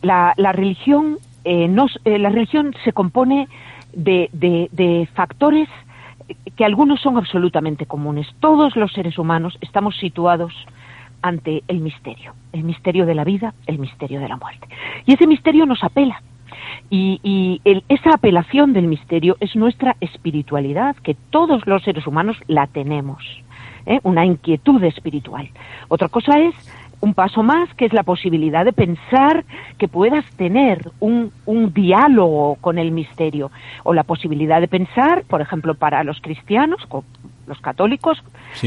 La, 0.00 0.32
la 0.38 0.52
religión 0.52 1.18
eh, 1.44 1.68
eh, 2.04 2.18
la 2.18 2.28
religión 2.28 2.74
se 2.84 2.92
compone 2.92 3.48
de, 3.92 4.28
de, 4.32 5.08
factores 5.14 5.68
que 6.56 6.64
algunos 6.64 7.00
son 7.00 7.16
absolutamente 7.16 7.86
comunes. 7.86 8.26
Todos 8.40 8.76
los 8.76 8.92
seres 8.92 9.18
humanos 9.18 9.58
estamos 9.60 9.96
situados 9.96 10.52
ante 11.20 11.62
el 11.68 11.80
misterio, 11.80 12.34
el 12.52 12.64
misterio 12.64 13.06
de 13.06 13.14
la 13.14 13.24
vida, 13.24 13.54
el 13.66 13.78
misterio 13.78 14.20
de 14.20 14.28
la 14.28 14.36
muerte. 14.36 14.68
Y 15.06 15.14
ese 15.14 15.26
misterio 15.26 15.66
nos 15.66 15.82
apela. 15.84 16.22
Y, 16.90 17.60
esa 17.88 18.10
apelación 18.14 18.72
del 18.72 18.86
misterio 18.86 19.36
es 19.40 19.56
nuestra 19.56 19.96
espiritualidad, 20.00 20.96
que 20.96 21.16
todos 21.30 21.66
los 21.66 21.82
seres 21.82 22.06
humanos 22.06 22.36
la 22.48 22.66
tenemos, 22.66 23.22
¿eh? 23.86 24.00
una 24.02 24.26
inquietud 24.26 24.82
espiritual. 24.84 25.48
Otra 25.88 26.08
cosa 26.08 26.38
es 26.38 26.54
un 27.02 27.14
paso 27.14 27.42
más, 27.42 27.68
que 27.74 27.84
es 27.84 27.92
la 27.92 28.04
posibilidad 28.04 28.64
de 28.64 28.72
pensar 28.72 29.44
que 29.76 29.88
puedas 29.88 30.24
tener 30.36 30.92
un, 31.00 31.32
un, 31.46 31.74
diálogo 31.74 32.56
con 32.60 32.78
el 32.78 32.92
misterio, 32.92 33.50
o 33.82 33.92
la 33.92 34.04
posibilidad 34.04 34.60
de 34.60 34.68
pensar, 34.68 35.24
por 35.28 35.40
ejemplo, 35.40 35.74
para 35.74 36.04
los 36.04 36.20
cristianos, 36.20 36.80
los 37.48 37.60
católicos, 37.60 38.22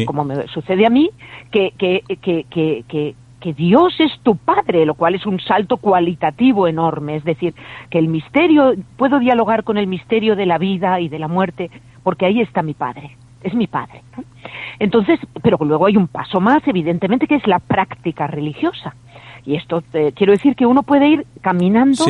como 0.06 0.26
me 0.26 0.48
sucede 0.48 0.86
a 0.86 0.90
mí, 0.90 1.12
que, 1.50 1.74
que, 1.78 2.04
que, 2.22 2.46
que, 2.50 3.16
que 3.40 3.54
Dios 3.54 3.96
es 4.00 4.12
tu 4.22 4.36
Padre, 4.36 4.86
lo 4.86 4.96
cual 4.96 5.16
es 5.16 5.26
un 5.26 5.40
salto 5.40 5.78
cualitativo 5.78 6.68
enorme, 6.68 7.16
es 7.16 7.24
decir, 7.24 7.54
que 7.90 8.00
el 8.00 8.10
misterio, 8.10 8.74
puedo 8.98 9.20
dialogar 9.20 9.64
con 9.64 9.78
el 9.78 9.88
misterio 9.88 10.36
de 10.36 10.46
la 10.46 10.58
vida 10.58 11.00
y 11.00 11.08
de 11.08 11.20
la 11.20 11.30
muerte, 11.30 11.72
porque 12.04 12.26
ahí 12.26 12.42
está 12.42 12.64
mi 12.64 12.74
Padre, 12.74 13.16
es 13.46 13.54
mi 13.54 13.68
Padre. 13.68 14.02
Entonces, 14.80 15.20
pero 15.42 15.58
luego 15.62 15.86
hay 15.86 15.98
un 15.98 16.08
paso 16.08 16.42
más, 16.42 16.68
evidentemente, 16.68 17.28
que 17.28 17.36
es 17.36 17.48
la 17.48 17.60
práctica 17.60 18.28
religiosa. 18.28 18.96
Y 19.46 19.56
esto 19.56 19.84
eh, 19.94 20.12
quiero 20.16 20.34
decir 20.34 20.56
que 20.56 20.66
uno 20.66 20.82
puede 20.82 21.08
ir 21.08 21.26
caminando 21.42 22.04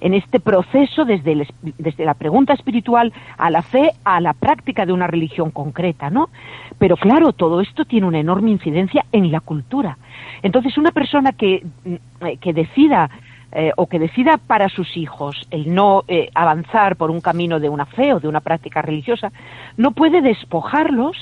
en 0.00 0.14
este 0.14 0.40
proceso 0.40 1.04
desde, 1.04 1.46
desde 1.78 2.04
la 2.04 2.14
pregunta 2.14 2.52
espiritual 2.52 3.12
a 3.38 3.48
la 3.48 3.62
fe, 3.62 3.92
a 4.04 4.20
la 4.20 4.32
práctica 4.32 4.84
de 4.84 4.92
una 4.92 5.06
religión 5.06 5.52
concreta, 5.52 6.10
¿no? 6.10 6.30
Pero 6.78 6.96
claro, 6.96 7.32
todo 7.32 7.60
esto 7.60 7.84
tiene 7.84 8.08
una 8.08 8.18
enorme 8.18 8.50
incidencia 8.50 9.04
en 9.12 9.30
la 9.30 9.40
cultura. 9.40 9.98
Entonces, 10.42 10.76
una 10.78 10.90
persona 10.90 11.32
que, 11.32 11.64
mm, 11.84 12.24
eh, 12.26 12.36
que 12.38 12.52
decida 12.52 13.08
eh, 13.52 13.72
o 13.76 13.86
que 13.86 13.98
decida 13.98 14.38
para 14.38 14.68
sus 14.68 14.96
hijos 14.96 15.46
el 15.50 15.74
no 15.74 16.04
eh, 16.06 16.30
avanzar 16.34 16.94
por 16.94 17.10
un 17.10 17.20
camino 17.20 17.58
de 17.58 17.68
una 17.68 17.84
fe 17.84 18.14
o 18.14 18.20
de 18.20 18.28
una 18.28 18.40
práctica 18.40 18.80
religiosa, 18.80 19.32
no 19.76 19.90
puede 19.90 20.22
despojarlos 20.22 21.16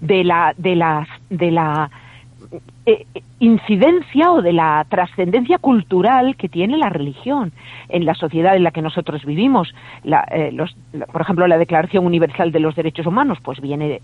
de 0.00 0.24
la, 0.24 0.54
de 0.56 0.74
la, 0.74 1.06
de 1.28 1.50
la 1.50 1.90
eh, 2.86 3.04
incidencia 3.40 4.32
o 4.32 4.40
de 4.40 4.54
la 4.54 4.86
trascendencia 4.88 5.58
cultural 5.58 6.36
que 6.36 6.48
tiene 6.48 6.78
la 6.78 6.88
religión 6.88 7.52
en 7.90 8.06
la 8.06 8.14
sociedad 8.14 8.56
en 8.56 8.62
la 8.62 8.70
que 8.70 8.80
nosotros 8.80 9.24
vivimos. 9.26 9.74
por 11.12 11.20
ejemplo, 11.20 11.46
la 11.46 11.58
Declaración 11.58 12.06
Universal 12.06 12.52
de 12.52 12.60
los 12.60 12.74
Derechos 12.74 13.06
Humanos, 13.06 13.38
pues 13.42 13.60
viene 13.60 14.00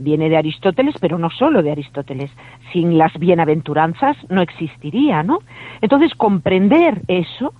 viene 0.00 0.28
de 0.28 0.36
Aristóteles, 0.36 0.96
pero 1.00 1.18
no 1.18 1.30
solo 1.30 1.62
de 1.62 1.70
Aristóteles. 1.70 2.30
Sin 2.72 2.98
las 2.98 3.12
bienaventuranzas 3.18 4.16
no 4.28 4.42
existiría, 4.42 5.22
¿no? 5.22 5.38
Entonces, 5.80 6.14
comprender 6.14 7.02
eso 7.06 7.52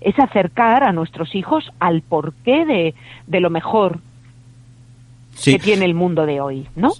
es 0.00 0.18
acercar 0.18 0.84
a 0.84 0.92
nuestros 0.92 1.34
hijos 1.34 1.70
al 1.80 2.02
porqué 2.02 2.64
de, 2.64 2.94
de 3.26 3.40
lo 3.40 3.50
mejor 3.50 4.00
que 5.44 5.58
tiene 5.58 5.84
el 5.84 5.94
mundo 5.94 6.24
de 6.24 6.40
hoy, 6.40 6.66
¿no? 6.76 6.92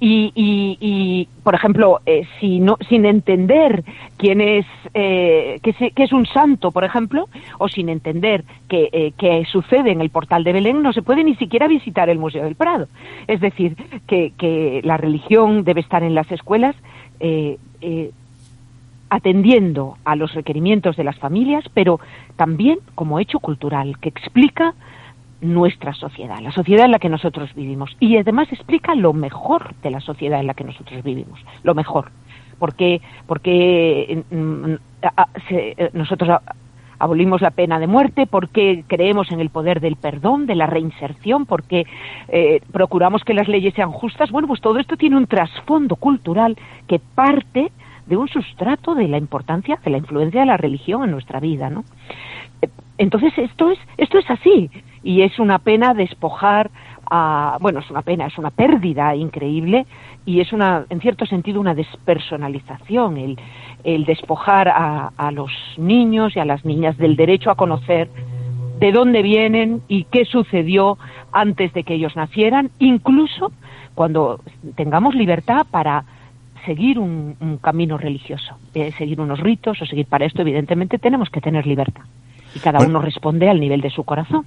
Y, 0.00 0.32
y, 0.34 0.78
y 0.80 1.28
por 1.42 1.54
ejemplo, 1.54 2.00
eh, 2.06 2.26
si 2.40 2.60
no, 2.60 2.76
sin 2.88 3.06
entender 3.06 3.84
quién 4.16 4.40
es, 4.40 4.66
eh, 4.94 5.60
que, 5.62 6.02
es 6.02 6.12
un 6.12 6.26
santo, 6.26 6.72
por 6.72 6.84
ejemplo, 6.84 7.28
o 7.58 7.68
sin 7.68 7.88
entender 7.88 8.44
qué 8.68 8.88
eh, 8.92 9.12
que 9.16 9.44
sucede 9.46 9.92
en 9.92 10.00
el 10.00 10.10
portal 10.10 10.44
de 10.44 10.52
Belén, 10.52 10.82
no 10.82 10.92
se 10.92 11.02
puede 11.02 11.24
ni 11.24 11.34
siquiera 11.36 11.68
visitar 11.68 12.08
el 12.08 12.18
Museo 12.18 12.44
del 12.44 12.56
Prado. 12.56 12.88
Es 13.26 13.40
decir, 13.40 13.76
que, 14.06 14.32
que 14.36 14.80
la 14.84 14.96
religión 14.96 15.64
debe 15.64 15.80
estar 15.80 16.02
en 16.02 16.14
las 16.14 16.30
escuelas 16.30 16.76
eh, 17.20 17.58
atendiendo 19.10 19.96
a 20.04 20.16
los 20.16 20.34
requerimientos 20.34 20.96
de 20.96 21.04
las 21.04 21.16
familias, 21.18 21.64
pero 21.72 22.00
también 22.36 22.78
como 22.94 23.20
hecho 23.20 23.38
cultural, 23.38 23.98
que 24.00 24.08
explica 24.08 24.74
nuestra 25.44 25.92
sociedad, 25.92 26.40
la 26.40 26.52
sociedad 26.52 26.86
en 26.86 26.92
la 26.92 26.98
que 26.98 27.08
nosotros 27.08 27.54
vivimos. 27.54 27.96
Y 28.00 28.16
además 28.16 28.48
explica 28.50 28.94
lo 28.94 29.12
mejor 29.12 29.74
de 29.82 29.90
la 29.90 30.00
sociedad 30.00 30.40
en 30.40 30.46
la 30.46 30.54
que 30.54 30.64
nosotros 30.64 31.02
vivimos, 31.02 31.38
lo 31.62 31.74
mejor. 31.74 32.10
Porque, 32.58 33.00
porque 33.26 34.24
mm, 34.30 34.74
eh, 35.50 35.90
nosotros 35.92 36.40
abolimos 36.98 37.42
la 37.42 37.50
pena 37.50 37.78
de 37.78 37.86
muerte, 37.86 38.26
porque 38.26 38.84
creemos 38.86 39.30
en 39.30 39.40
el 39.40 39.50
poder 39.50 39.80
del 39.80 39.96
perdón, 39.96 40.46
de 40.46 40.54
la 40.54 40.66
reinserción, 40.66 41.44
porque 41.44 41.86
eh, 42.28 42.60
procuramos 42.72 43.24
que 43.24 43.34
las 43.34 43.48
leyes 43.48 43.74
sean 43.74 43.90
justas. 43.90 44.30
Bueno, 44.30 44.48
pues 44.48 44.60
todo 44.60 44.78
esto 44.78 44.96
tiene 44.96 45.16
un 45.16 45.26
trasfondo 45.26 45.96
cultural 45.96 46.56
que 46.88 46.98
parte 46.98 47.70
de 48.06 48.16
un 48.16 48.28
sustrato 48.28 48.94
de 48.94 49.08
la 49.08 49.18
importancia, 49.18 49.78
de 49.84 49.90
la 49.90 49.98
influencia 49.98 50.40
de 50.40 50.46
la 50.46 50.56
religión 50.56 51.04
en 51.04 51.10
nuestra 51.10 51.40
vida, 51.40 51.68
¿no? 51.70 51.84
Eh, 52.62 52.68
entonces 52.96 53.36
esto 53.36 53.70
es 53.70 53.78
esto 53.98 54.18
es 54.18 54.30
así 54.30 54.70
y 55.04 55.22
es 55.22 55.38
una 55.38 55.58
pena 55.58 55.94
despojar 55.94 56.70
a, 57.08 57.58
bueno, 57.60 57.80
es 57.80 57.90
una 57.90 58.02
pena, 58.02 58.26
es 58.26 58.38
una 58.38 58.50
pérdida 58.50 59.14
increíble 59.14 59.86
y 60.24 60.40
es 60.40 60.52
una, 60.52 60.86
en 60.88 61.00
cierto 61.00 61.26
sentido, 61.26 61.60
una 61.60 61.74
despersonalización, 61.74 63.18
el, 63.18 63.38
el 63.84 64.06
despojar 64.06 64.68
a, 64.68 65.12
a 65.16 65.30
los 65.30 65.52
niños 65.76 66.34
y 66.34 66.40
a 66.40 66.46
las 66.46 66.64
niñas 66.64 66.96
del 66.96 67.14
derecho 67.14 67.50
a 67.50 67.54
conocer 67.54 68.08
de 68.80 68.90
dónde 68.90 69.22
vienen 69.22 69.82
y 69.86 70.04
qué 70.04 70.24
sucedió 70.24 70.98
antes 71.30 71.72
de 71.74 71.84
que 71.84 71.94
ellos 71.94 72.16
nacieran, 72.16 72.70
incluso 72.78 73.52
cuando 73.94 74.40
tengamos 74.74 75.14
libertad 75.14 75.66
para 75.70 76.04
seguir 76.64 76.98
un, 76.98 77.36
un 77.40 77.58
camino 77.58 77.98
religioso, 77.98 78.56
eh, 78.74 78.90
seguir 78.92 79.20
unos 79.20 79.38
ritos 79.40 79.80
o 79.82 79.86
seguir 79.86 80.06
para 80.06 80.24
esto, 80.24 80.40
evidentemente 80.40 80.98
tenemos 80.98 81.28
que 81.28 81.40
tener 81.40 81.66
libertad. 81.66 82.04
Y 82.54 82.60
cada 82.60 82.84
uno 82.86 83.00
responde 83.00 83.50
al 83.50 83.60
nivel 83.60 83.80
de 83.80 83.90
su 83.90 84.04
corazón. 84.04 84.46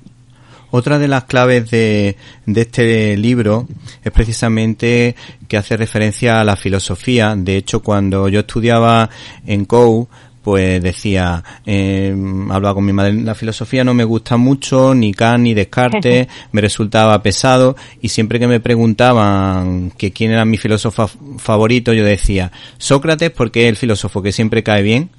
Otra 0.71 0.99
de 0.99 1.07
las 1.07 1.23
claves 1.25 1.69
de, 1.71 2.17
de, 2.45 2.61
este 2.61 3.17
libro 3.17 3.67
es 4.03 4.11
precisamente 4.11 5.15
que 5.47 5.57
hace 5.57 5.77
referencia 5.77 6.41
a 6.41 6.43
la 6.43 6.55
filosofía. 6.55 7.35
De 7.37 7.57
hecho, 7.57 7.81
cuando 7.81 8.27
yo 8.29 8.41
estudiaba 8.41 9.09
en 9.45 9.65
COU, 9.65 10.07
pues 10.47 10.81
decía, 10.81 11.43
eh, 11.65 12.15
hablaba 12.49 12.75
con 12.75 12.85
mi 12.85 12.93
madre, 12.93 13.11
la 13.11 13.35
filosofía 13.35 13.83
no 13.83 13.93
me 13.93 14.05
gusta 14.05 14.37
mucho, 14.37 14.95
ni 14.95 15.13
Kant 15.13 15.43
ni 15.43 15.53
Descartes, 15.53 16.25
me 16.53 16.61
resultaba 16.61 17.21
pesado, 17.21 17.75
y 18.01 18.07
siempre 18.07 18.39
que 18.39 18.47
me 18.47 18.61
preguntaban 18.61 19.91
que 19.97 20.13
quién 20.13 20.31
era 20.31 20.45
mi 20.45 20.57
filósofo 20.57 21.09
favorito, 21.37 21.91
yo 21.91 22.05
decía, 22.05 22.53
Sócrates 22.77 23.29
porque 23.31 23.65
es 23.65 23.69
el 23.71 23.75
filósofo 23.75 24.21
que 24.21 24.31
siempre 24.31 24.63
cae 24.63 24.83
bien, 24.83 25.09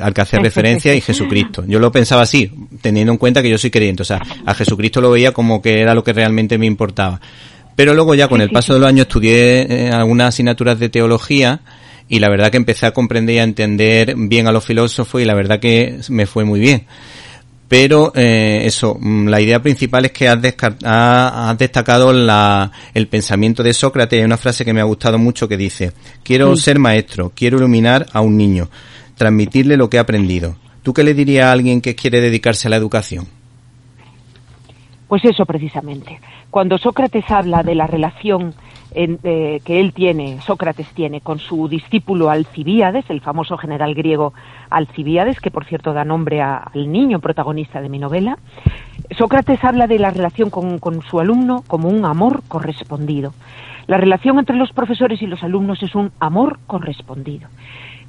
al 0.00 0.14
que 0.14 0.20
hace 0.20 0.38
referencia 0.38 0.94
y 0.94 1.00
Jesucristo. 1.00 1.64
Yo 1.66 1.78
lo 1.78 1.92
pensaba 1.92 2.22
así, 2.22 2.50
teniendo 2.80 3.12
en 3.12 3.18
cuenta 3.18 3.42
que 3.42 3.50
yo 3.50 3.58
soy 3.58 3.70
creyente. 3.70 4.02
O 4.02 4.04
sea, 4.04 4.20
a 4.44 4.54
Jesucristo 4.54 5.00
lo 5.00 5.10
veía 5.10 5.32
como 5.32 5.62
que 5.62 5.80
era 5.80 5.94
lo 5.94 6.04
que 6.04 6.12
realmente 6.12 6.58
me 6.58 6.66
importaba. 6.66 7.20
Pero 7.76 7.94
luego 7.94 8.14
ya 8.14 8.28
con 8.28 8.40
el 8.40 8.50
paso 8.50 8.74
de 8.74 8.80
los 8.80 8.88
años 8.88 9.06
estudié 9.06 9.86
eh, 9.86 9.90
algunas 9.90 10.28
asignaturas 10.28 10.78
de 10.78 10.88
teología 10.88 11.60
y 12.08 12.18
la 12.18 12.28
verdad 12.28 12.50
que 12.50 12.58
empecé 12.58 12.86
a 12.86 12.92
comprender 12.92 13.36
y 13.36 13.38
a 13.38 13.44
entender 13.44 14.14
bien 14.16 14.46
a 14.46 14.52
los 14.52 14.64
filósofos 14.64 15.22
y 15.22 15.24
la 15.24 15.34
verdad 15.34 15.58
que 15.58 15.98
me 16.10 16.26
fue 16.26 16.44
muy 16.44 16.60
bien. 16.60 16.84
Pero 17.68 18.12
eh, 18.14 18.64
eso, 18.66 18.98
mm, 19.00 19.28
la 19.28 19.40
idea 19.40 19.62
principal 19.62 20.04
es 20.04 20.12
que 20.12 20.28
has, 20.28 20.38
has 20.84 21.56
destacado 21.56 22.12
la, 22.12 22.70
el 22.92 23.08
pensamiento 23.08 23.62
de 23.62 23.72
Sócrates. 23.72 24.18
Hay 24.18 24.24
una 24.26 24.36
frase 24.36 24.62
que 24.62 24.74
me 24.74 24.82
ha 24.82 24.84
gustado 24.84 25.18
mucho 25.18 25.48
que 25.48 25.56
dice, 25.56 25.92
quiero 26.22 26.54
ser 26.56 26.78
maestro, 26.78 27.32
quiero 27.34 27.56
iluminar 27.56 28.04
a 28.12 28.20
un 28.20 28.36
niño 28.36 28.68
transmitirle 29.22 29.76
lo 29.76 29.88
que 29.88 29.98
ha 29.98 30.00
aprendido. 30.00 30.56
¿Tú 30.82 30.92
qué 30.92 31.04
le 31.04 31.14
dirías 31.14 31.46
a 31.46 31.52
alguien 31.52 31.80
que 31.80 31.94
quiere 31.94 32.20
dedicarse 32.20 32.66
a 32.66 32.70
la 32.70 32.76
educación? 32.76 33.28
Pues 35.06 35.24
eso 35.24 35.46
precisamente. 35.46 36.20
Cuando 36.50 36.76
Sócrates 36.76 37.30
habla 37.30 37.62
de 37.62 37.76
la 37.76 37.86
relación 37.86 38.52
eh, 38.94 39.60
que 39.64 39.78
él 39.78 39.92
tiene, 39.92 40.40
Sócrates 40.40 40.88
tiene, 40.88 41.20
con 41.20 41.38
su 41.38 41.68
discípulo 41.68 42.30
Alcibíades, 42.30 43.04
el 43.10 43.20
famoso 43.20 43.56
general 43.56 43.94
griego 43.94 44.34
Alcibíades, 44.70 45.38
que 45.38 45.52
por 45.52 45.66
cierto 45.66 45.92
da 45.92 46.04
nombre 46.04 46.42
al 46.42 46.90
niño 46.90 47.20
protagonista 47.20 47.80
de 47.80 47.88
mi 47.88 48.00
novela, 48.00 48.38
Sócrates 49.16 49.62
habla 49.62 49.86
de 49.86 50.00
la 50.00 50.10
relación 50.10 50.50
con, 50.50 50.80
con 50.80 51.00
su 51.02 51.20
alumno 51.20 51.62
como 51.68 51.88
un 51.88 52.04
amor 52.04 52.42
correspondido. 52.48 53.34
La 53.86 53.98
relación 53.98 54.40
entre 54.40 54.56
los 54.56 54.72
profesores 54.72 55.22
y 55.22 55.28
los 55.28 55.44
alumnos 55.44 55.80
es 55.80 55.94
un 55.94 56.10
amor 56.18 56.58
correspondido. 56.66 57.48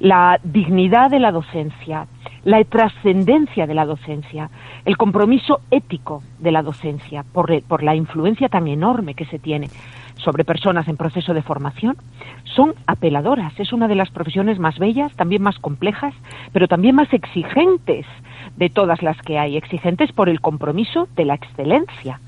La 0.04 0.38
dignidad 0.44 1.10
de 1.10 1.18
la 1.18 1.32
docencia, 1.32 2.06
la 2.44 2.62
trascendencia 2.64 3.66
de 3.66 3.72
la 3.72 3.86
docencia, 3.86 4.50
el 4.84 4.98
compromiso 4.98 5.62
ético 5.70 6.22
de 6.40 6.52
la 6.52 6.62
docencia 6.62 7.24
por, 7.32 7.82
la 7.82 7.94
influencia 7.94 8.50
tan 8.50 8.68
enorme 8.68 9.14
que 9.14 9.24
se 9.24 9.38
tiene 9.38 9.70
sobre 10.16 10.44
personas 10.44 10.88
en 10.88 10.98
proceso 10.98 11.32
de 11.32 11.40
formación 11.40 11.96
son 12.44 12.74
apeladoras. 12.86 13.58
Es 13.58 13.72
una 13.72 13.88
de 13.88 13.94
las 13.94 14.10
profesiones 14.10 14.58
más 14.58 14.78
bellas, 14.78 15.10
también 15.16 15.40
más 15.40 15.58
complejas, 15.58 16.12
pero 16.52 16.68
también 16.68 16.96
más 16.96 17.10
exigentes 17.14 18.04
de 18.56 18.68
todas 18.68 19.02
las 19.02 19.16
que 19.22 19.38
hay. 19.38 19.56
Exigentes 19.56 20.12
por 20.12 20.28
el 20.28 20.42
compromiso 20.42 21.08
de 21.16 21.24
la 21.24 21.36
excelencia. 21.36 22.20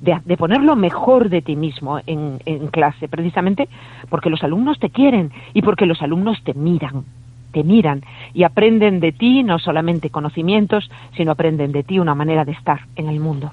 De, 0.00 0.18
de, 0.24 0.36
poner 0.36 0.60
lo 0.60 0.76
mejor 0.76 1.30
de 1.30 1.40
ti 1.40 1.56
mismo 1.56 1.98
en, 2.06 2.38
en 2.44 2.68
clase, 2.68 3.08
precisamente 3.08 3.66
porque 4.10 4.28
los 4.28 4.44
alumnos 4.44 4.78
te 4.78 4.90
quieren 4.90 5.32
y 5.54 5.62
porque 5.62 5.86
los 5.86 6.02
alumnos 6.02 6.42
te 6.44 6.52
miran, 6.52 7.04
te 7.52 7.64
miran 7.64 8.02
y 8.34 8.42
aprenden 8.42 9.00
de 9.00 9.12
ti 9.12 9.42
no 9.42 9.58
solamente 9.58 10.10
conocimientos, 10.10 10.90
sino 11.16 11.32
aprenden 11.32 11.72
de 11.72 11.82
ti 11.82 11.98
una 11.98 12.14
manera 12.14 12.44
de 12.44 12.52
estar 12.52 12.80
en 12.96 13.08
el 13.08 13.20
mundo. 13.20 13.52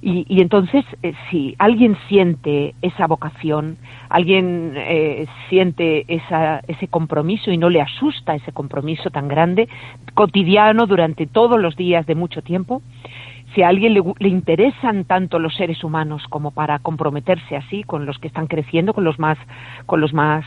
Y, 0.00 0.40
entonces, 0.40 0.84
eh, 1.02 1.12
si 1.28 1.56
alguien 1.58 1.96
siente 2.08 2.74
esa 2.82 3.08
vocación, 3.08 3.78
alguien 4.08 4.74
eh, 4.76 5.26
siente 5.48 6.04
esa, 6.06 6.60
ese 6.68 6.86
compromiso 6.86 7.50
y 7.50 7.58
no 7.58 7.68
le 7.68 7.80
asusta 7.80 8.36
ese 8.36 8.52
compromiso 8.52 9.10
tan 9.10 9.26
grande, 9.26 9.68
cotidiano 10.14 10.86
durante 10.86 11.26
todos 11.26 11.60
los 11.60 11.74
días 11.74 12.06
de 12.06 12.14
mucho 12.14 12.42
tiempo, 12.42 12.80
si 13.54 13.62
a 13.62 13.68
alguien 13.68 13.94
le, 13.94 14.02
le, 14.18 14.28
interesan 14.28 15.04
tanto 15.04 15.38
los 15.38 15.54
seres 15.56 15.82
humanos 15.82 16.22
como 16.28 16.50
para 16.50 16.78
comprometerse 16.78 17.56
así 17.56 17.82
con 17.82 18.06
los 18.06 18.18
que 18.18 18.28
están 18.28 18.46
creciendo, 18.46 18.92
con 18.92 19.04
los 19.04 19.18
más, 19.18 19.38
con 19.86 20.00
los 20.00 20.12
más 20.12 20.44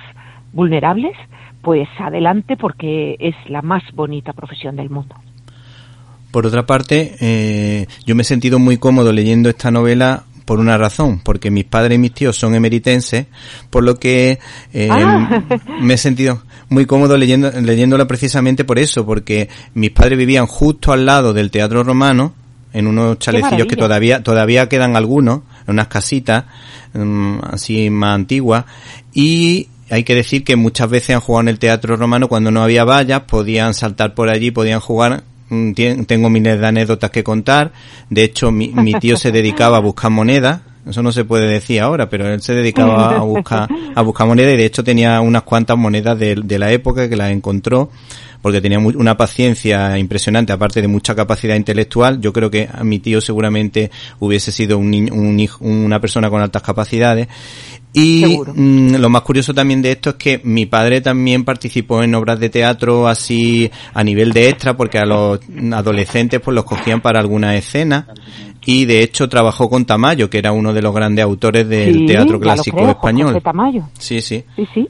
vulnerables, 0.53 1.15
pues 1.61 1.87
adelante 1.99 2.57
porque 2.57 3.15
es 3.19 3.35
la 3.47 3.61
más 3.61 3.83
bonita 3.93 4.33
profesión 4.33 4.75
del 4.75 4.89
mundo. 4.89 5.15
Por 6.31 6.45
otra 6.45 6.65
parte, 6.65 7.15
eh, 7.19 7.87
yo 8.05 8.15
me 8.15 8.21
he 8.21 8.25
sentido 8.25 8.57
muy 8.57 8.77
cómodo 8.77 9.11
leyendo 9.11 9.49
esta 9.49 9.69
novela 9.69 10.23
por 10.45 10.59
una 10.59 10.77
razón, 10.77 11.19
porque 11.23 11.51
mis 11.51 11.65
padres 11.65 11.97
y 11.97 11.99
mis 11.99 12.13
tíos 12.13 12.37
son 12.37 12.55
emeritenses, 12.55 13.27
por 13.69 13.83
lo 13.83 13.95
que 13.95 14.39
eh, 14.73 14.87
ah. 14.89 15.43
me 15.81 15.95
he 15.95 15.97
sentido 15.97 16.41
muy 16.69 16.85
cómodo 16.85 17.17
leyendo, 17.17 17.51
leyéndola 17.51 18.07
precisamente 18.07 18.63
por 18.63 18.79
eso, 18.79 19.05
porque 19.05 19.49
mis 19.73 19.91
padres 19.91 20.17
vivían 20.17 20.47
justo 20.47 20.93
al 20.93 21.05
lado 21.05 21.33
del 21.33 21.51
Teatro 21.51 21.83
Romano, 21.83 22.33
en 22.73 22.87
unos 22.87 23.19
chalecillos 23.19 23.67
que 23.67 23.75
todavía, 23.75 24.23
todavía 24.23 24.69
quedan 24.69 24.95
algunos, 24.95 25.41
en 25.67 25.73
unas 25.73 25.87
casitas 25.87 26.45
mm, 26.93 27.39
así 27.51 27.89
más 27.89 28.15
antiguas, 28.15 28.65
y 29.13 29.67
hay 29.89 30.03
que 30.03 30.15
decir 30.15 30.43
que 30.43 30.55
muchas 30.55 30.89
veces 30.89 31.15
han 31.15 31.21
jugado 31.21 31.41
en 31.41 31.47
el 31.49 31.59
Teatro 31.59 31.95
Romano 31.95 32.27
cuando 32.27 32.51
no 32.51 32.63
había 32.63 32.83
vallas, 32.83 33.21
podían 33.21 33.73
saltar 33.73 34.13
por 34.13 34.29
allí, 34.29 34.51
podían 34.51 34.79
jugar 34.79 35.23
Mm, 35.51 35.73
tengo 36.05 36.29
miles 36.29 36.61
de 36.61 36.65
anécdotas 36.65 37.11
que 37.11 37.25
contar. 37.25 37.73
De 38.09 38.23
hecho, 38.23 38.51
mi, 38.51 38.93
tío 39.01 39.17
se 39.17 39.33
dedicaba 39.33 39.77
a 39.77 39.81
buscar 39.81 40.09
monedas. 40.09 40.61
Eso 40.87 41.03
no 41.03 41.11
se 41.11 41.25
puede 41.25 41.45
decir 41.45 41.81
ahora, 41.81 42.09
pero 42.09 42.33
él 42.33 42.41
se 42.41 42.53
dedicaba 42.53 43.17
a 43.17 43.19
buscar, 43.19 43.67
a 43.93 44.01
buscar 44.01 44.25
monedas 44.27 44.53
y 44.53 44.57
de 44.57 44.65
hecho 44.65 44.83
tenía 44.83 45.19
unas 45.21 45.43
cuantas 45.43 45.77
monedas 45.77 46.17
de, 46.17 46.35
de 46.35 46.57
la 46.57 46.71
época 46.71 47.07
que 47.07 47.15
las 47.15 47.31
encontró 47.31 47.91
porque 48.41 48.61
tenía 48.61 48.79
una 48.79 49.17
paciencia 49.17 49.97
impresionante, 49.97 50.53
aparte 50.53 50.81
de 50.81 50.87
mucha 50.87 51.15
capacidad 51.15 51.55
intelectual. 51.55 52.19
Yo 52.21 52.33
creo 52.33 52.49
que 52.49 52.67
a 52.71 52.83
mi 52.83 52.99
tío 52.99 53.21
seguramente 53.21 53.91
hubiese 54.19 54.51
sido 54.51 54.77
un, 54.77 54.89
niño, 54.89 55.13
un 55.13 55.39
hijo, 55.39 55.63
una 55.63 55.99
persona 55.99 56.29
con 56.29 56.41
altas 56.41 56.61
capacidades. 56.61 57.27
Y 57.93 58.23
mm, 58.37 58.95
lo 58.95 59.09
más 59.09 59.21
curioso 59.23 59.53
también 59.53 59.81
de 59.81 59.91
esto 59.91 60.11
es 60.11 60.15
que 60.15 60.41
mi 60.43 60.65
padre 60.65 61.01
también 61.01 61.43
participó 61.43 62.01
en 62.03 62.15
obras 62.15 62.39
de 62.39 62.49
teatro 62.49 63.07
así 63.07 63.69
a 63.93 64.03
nivel 64.03 64.31
de 64.31 64.49
extra, 64.49 64.77
porque 64.77 64.97
a 64.97 65.05
los 65.05 65.39
adolescentes 65.73 66.39
pues 66.39 66.55
los 66.55 66.63
cogían 66.63 67.01
para 67.01 67.19
alguna 67.19 67.55
escena 67.57 68.07
y 68.65 68.85
de 68.85 69.03
hecho 69.03 69.27
trabajó 69.27 69.69
con 69.69 69.85
Tamayo, 69.85 70.29
que 70.29 70.37
era 70.37 70.51
uno 70.51 70.71
de 70.73 70.81
los 70.81 70.93
grandes 70.93 71.23
autores 71.23 71.67
del 71.67 72.05
teatro 72.05 72.39
clásico 72.39 72.87
español. 72.87 73.41
Tamayo. 73.41 73.89
Sí, 73.97 74.21
sí. 74.21 74.43
Sí, 74.55 74.67
sí. 74.73 74.87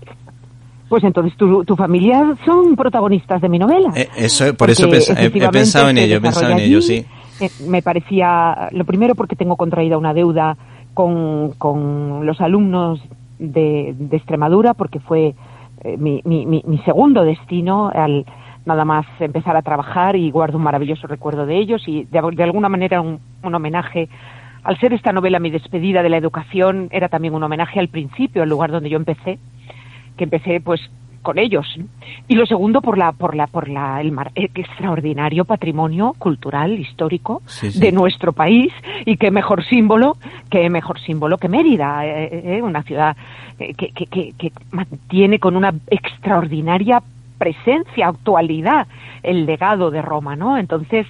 Pues 0.92 1.06
entonces 1.06 1.38
tu, 1.38 1.64
tu 1.64 1.78
familia 1.78 2.36
son 2.44 2.76
protagonistas 2.76 3.40
de 3.40 3.48
mi 3.48 3.58
novela. 3.58 3.94
Eh, 3.96 4.10
eso, 4.18 4.54
por 4.58 4.70
eso 4.70 4.88
he, 4.88 5.32
pensado 5.50 5.88
en 5.88 5.98
ello, 5.98 6.18
he 6.18 6.20
pensado 6.20 6.52
en 6.52 6.60
ello, 6.60 6.82
sí. 6.82 7.06
Eh, 7.40 7.50
me 7.66 7.82
parecía, 7.82 8.68
lo 8.74 8.84
primero 8.84 9.16
porque 9.16 9.38
tengo 9.38 9.56
contraída 9.56 9.98
una 9.98 10.14
deuda 10.14 10.58
con, 10.94 11.54
con 11.54 12.26
los 12.26 12.42
alumnos 12.42 13.00
de, 13.40 13.96
de, 13.98 14.18
Extremadura, 14.18 14.74
porque 14.74 15.00
fue 15.00 15.34
eh, 15.86 15.96
mi, 15.98 16.22
mi, 16.26 16.46
mi, 16.46 16.78
segundo 16.80 17.24
destino 17.24 17.90
al 17.96 18.26
nada 18.66 18.84
más 18.84 19.06
empezar 19.22 19.56
a 19.56 19.62
trabajar 19.62 20.18
y 20.18 20.30
guardo 20.30 20.58
un 20.58 20.64
maravilloso 20.66 21.08
recuerdo 21.08 21.46
de 21.46 21.58
ellos 21.58 21.88
y 21.88 22.04
de, 22.04 22.22
de 22.34 22.44
alguna 22.44 22.68
manera 22.68 23.00
un, 23.00 23.22
un, 23.42 23.56
homenaje. 23.56 24.10
Al 24.66 24.78
ser 24.78 24.92
esta 24.92 25.14
novela 25.14 25.40
mi 25.40 25.52
despedida 25.52 26.04
de 26.04 26.10
la 26.10 26.18
educación, 26.18 26.90
era 26.92 27.08
también 27.08 27.34
un 27.34 27.44
homenaje 27.44 27.80
al 27.80 27.88
principio, 27.88 28.44
al 28.44 28.50
lugar 28.50 28.72
donde 28.72 28.90
yo 28.90 28.98
empecé, 28.98 29.40
que 30.22 30.26
empecé 30.26 30.62
pues 30.62 30.80
con 31.24 31.40
ellos. 31.40 31.66
Y 32.28 32.36
lo 32.36 32.46
segundo, 32.46 32.82
por 32.82 32.96
la, 32.96 33.12
por 33.12 33.36
la, 33.36 33.48
por 33.48 33.70
la, 33.70 34.00
el, 34.00 34.14
extraordinario 34.36 35.46
patrimonio 35.46 36.14
cultural, 36.20 36.80
histórico 36.80 37.42
de 37.62 37.92
nuestro 37.92 38.32
país 38.32 38.72
y 39.06 39.18
qué 39.18 39.32
mejor 39.32 39.66
símbolo, 39.66 40.18
qué 40.52 40.70
mejor 40.70 41.00
símbolo 41.00 41.38
que 41.38 41.50
Mérida, 41.50 42.06
eh, 42.06 42.24
eh, 42.26 42.42
eh, 42.58 42.62
una 42.62 42.84
ciudad 42.84 43.18
que, 43.58 43.74
que, 43.74 44.06
que, 44.06 44.34
que 44.38 44.52
mantiene 44.72 45.40
con 45.40 45.56
una 45.56 45.74
extraordinaria 45.88 47.02
presencia, 47.40 48.10
actualidad, 48.10 48.86
el 49.24 49.48
legado 49.48 49.90
de 49.90 50.04
Roma, 50.04 50.36
¿no? 50.36 50.60
Entonces, 50.60 51.08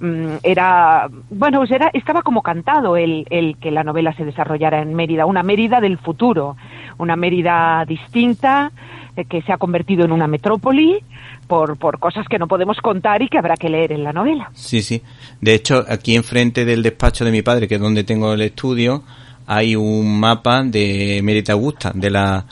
mm, 0.00 0.36
era, 0.44 1.08
bueno, 1.28 1.58
pues 1.58 1.72
era, 1.72 1.90
estaba 1.92 2.22
como 2.22 2.42
cantado 2.42 2.96
el, 2.96 3.26
el 3.30 3.56
que 3.56 3.72
la 3.72 3.82
novela 3.82 4.12
se 4.12 4.24
desarrollara 4.24 4.80
en 4.80 4.94
Mérida, 4.94 5.26
una 5.26 5.42
Mérida 5.42 5.80
del 5.80 5.98
futuro, 5.98 6.56
una 6.98 7.16
Mérida 7.16 7.84
distinta, 7.86 8.72
eh, 9.16 9.24
que 9.24 9.42
se 9.42 9.52
ha 9.52 9.58
convertido 9.58 10.04
en 10.04 10.12
una 10.12 10.26
metrópoli 10.26 10.98
por, 11.46 11.76
por 11.76 11.98
cosas 11.98 12.26
que 12.28 12.38
no 12.38 12.48
podemos 12.48 12.78
contar 12.78 13.20
y 13.22 13.28
que 13.28 13.38
habrá 13.38 13.56
que 13.56 13.68
leer 13.68 13.92
en 13.92 14.04
la 14.04 14.12
novela. 14.12 14.50
Sí, 14.54 14.82
sí. 14.82 15.02
De 15.40 15.54
hecho, 15.54 15.84
aquí 15.88 16.16
enfrente 16.16 16.64
del 16.64 16.82
despacho 16.82 17.24
de 17.24 17.30
mi 17.30 17.42
padre, 17.42 17.68
que 17.68 17.74
es 17.74 17.80
donde 17.80 18.04
tengo 18.04 18.32
el 18.32 18.40
estudio, 18.40 19.02
hay 19.46 19.76
un 19.76 20.18
mapa 20.18 20.62
de 20.62 21.20
Mérida 21.22 21.52
Augusta, 21.52 21.92
de 21.94 22.10
la 22.10 22.46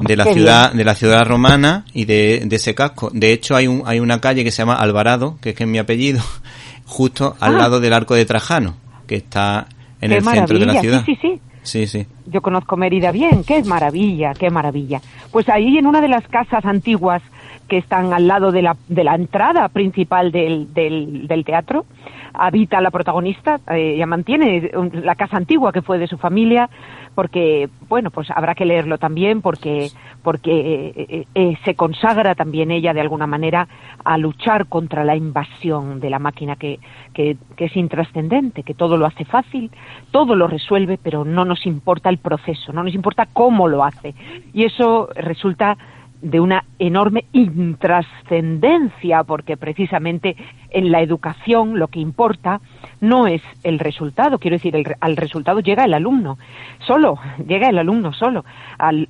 de 0.00 0.16
la 0.16 0.24
ciudad 0.24 0.72
de 0.72 0.84
la 0.84 0.94
ciudad 0.94 1.26
romana 1.26 1.84
y 1.92 2.04
de, 2.04 2.46
ese 2.50 2.74
casco. 2.74 3.10
De 3.12 3.32
hecho, 3.32 3.56
hay 3.56 3.66
un 3.66 3.82
hay 3.86 4.00
una 4.00 4.20
calle 4.20 4.44
que 4.44 4.50
se 4.50 4.58
llama 4.58 4.74
Alvarado, 4.74 5.36
que 5.40 5.50
es 5.50 5.54
que 5.54 5.64
es 5.64 5.68
mi 5.68 5.78
apellido, 5.78 6.22
justo 6.86 7.36
al 7.40 7.56
ah. 7.56 7.58
lado 7.58 7.80
del 7.80 7.92
Arco 7.92 8.14
de 8.14 8.24
Trajano, 8.24 8.76
que 9.06 9.16
está 9.16 9.66
en 10.00 10.12
el 10.12 10.24
centro 10.24 10.58
de 10.58 10.66
la 10.66 10.80
ciudad. 10.80 11.04
Sí, 11.04 11.14
sí, 11.20 11.34
sí. 11.34 11.40
Sí, 11.62 11.86
sí. 11.86 12.06
Yo 12.26 12.40
conozco 12.42 12.76
Mérida 12.76 13.12
bien, 13.12 13.44
qué 13.44 13.62
maravilla, 13.64 14.32
qué 14.34 14.50
maravilla. 14.50 15.00
Pues 15.30 15.48
ahí 15.48 15.78
en 15.78 15.86
una 15.86 16.00
de 16.00 16.08
las 16.08 16.26
casas 16.28 16.64
antiguas 16.64 17.22
que 17.68 17.78
están 17.78 18.12
al 18.12 18.26
lado 18.26 18.50
de 18.50 18.62
la, 18.62 18.76
de 18.88 19.04
la 19.04 19.14
entrada 19.14 19.68
principal 19.68 20.32
del, 20.32 20.72
del, 20.74 21.28
del 21.28 21.44
teatro, 21.44 21.84
habita 22.32 22.80
la 22.80 22.90
protagonista, 22.90 23.60
eh, 23.68 23.94
ella 23.96 24.06
mantiene 24.06 24.70
la 24.92 25.14
casa 25.14 25.36
antigua 25.36 25.72
que 25.72 25.82
fue 25.82 25.98
de 25.98 26.06
su 26.06 26.18
familia, 26.18 26.68
porque, 27.14 27.68
bueno, 27.88 28.10
pues 28.10 28.30
habrá 28.30 28.54
que 28.54 28.64
leerlo 28.64 28.98
también 28.98 29.42
porque, 29.42 29.90
porque 30.22 30.50
eh, 30.50 30.94
eh, 30.96 31.26
eh, 31.34 31.58
se 31.64 31.74
consagra 31.74 32.34
también 32.34 32.70
ella 32.70 32.94
de 32.94 33.00
alguna 33.00 33.26
manera 33.26 33.68
a 34.04 34.16
luchar 34.16 34.66
contra 34.66 35.04
la 35.04 35.16
invasión 35.16 36.00
de 36.00 36.10
la 36.10 36.18
máquina 36.18 36.56
que, 36.56 36.78
que, 37.12 37.36
que 37.56 37.66
es 37.66 37.76
intrascendente, 37.76 38.62
que 38.62 38.74
todo 38.74 38.96
lo 38.96 39.06
hace 39.06 39.24
fácil, 39.24 39.70
todo 40.10 40.34
lo 40.34 40.46
resuelve, 40.46 40.98
pero 41.02 41.24
no 41.24 41.44
nos 41.44 41.66
importa 41.66 42.08
el 42.08 42.18
proceso, 42.18 42.72
no 42.72 42.84
nos 42.84 42.94
importa 42.94 43.26
cómo 43.32 43.68
lo 43.68 43.84
hace. 43.84 44.14
Y 44.52 44.64
eso 44.64 45.08
resulta 45.14 45.76
de 46.22 46.40
una 46.40 46.64
enorme 46.78 47.24
intrascendencia, 47.32 49.24
porque 49.24 49.56
precisamente 49.56 50.36
en 50.70 50.90
la 50.90 51.00
educación 51.02 51.78
lo 51.78 51.88
que 51.88 52.00
importa 52.00 52.60
no 53.00 53.26
es 53.26 53.42
el 53.62 53.78
resultado, 53.78 54.38
quiero 54.38 54.56
decir, 54.56 54.74
al 55.00 55.16
resultado 55.16 55.60
llega 55.60 55.84
el 55.84 55.94
alumno 55.94 56.38
solo, 56.86 57.18
llega 57.46 57.68
el 57.68 57.78
alumno 57.78 58.12
solo. 58.12 58.44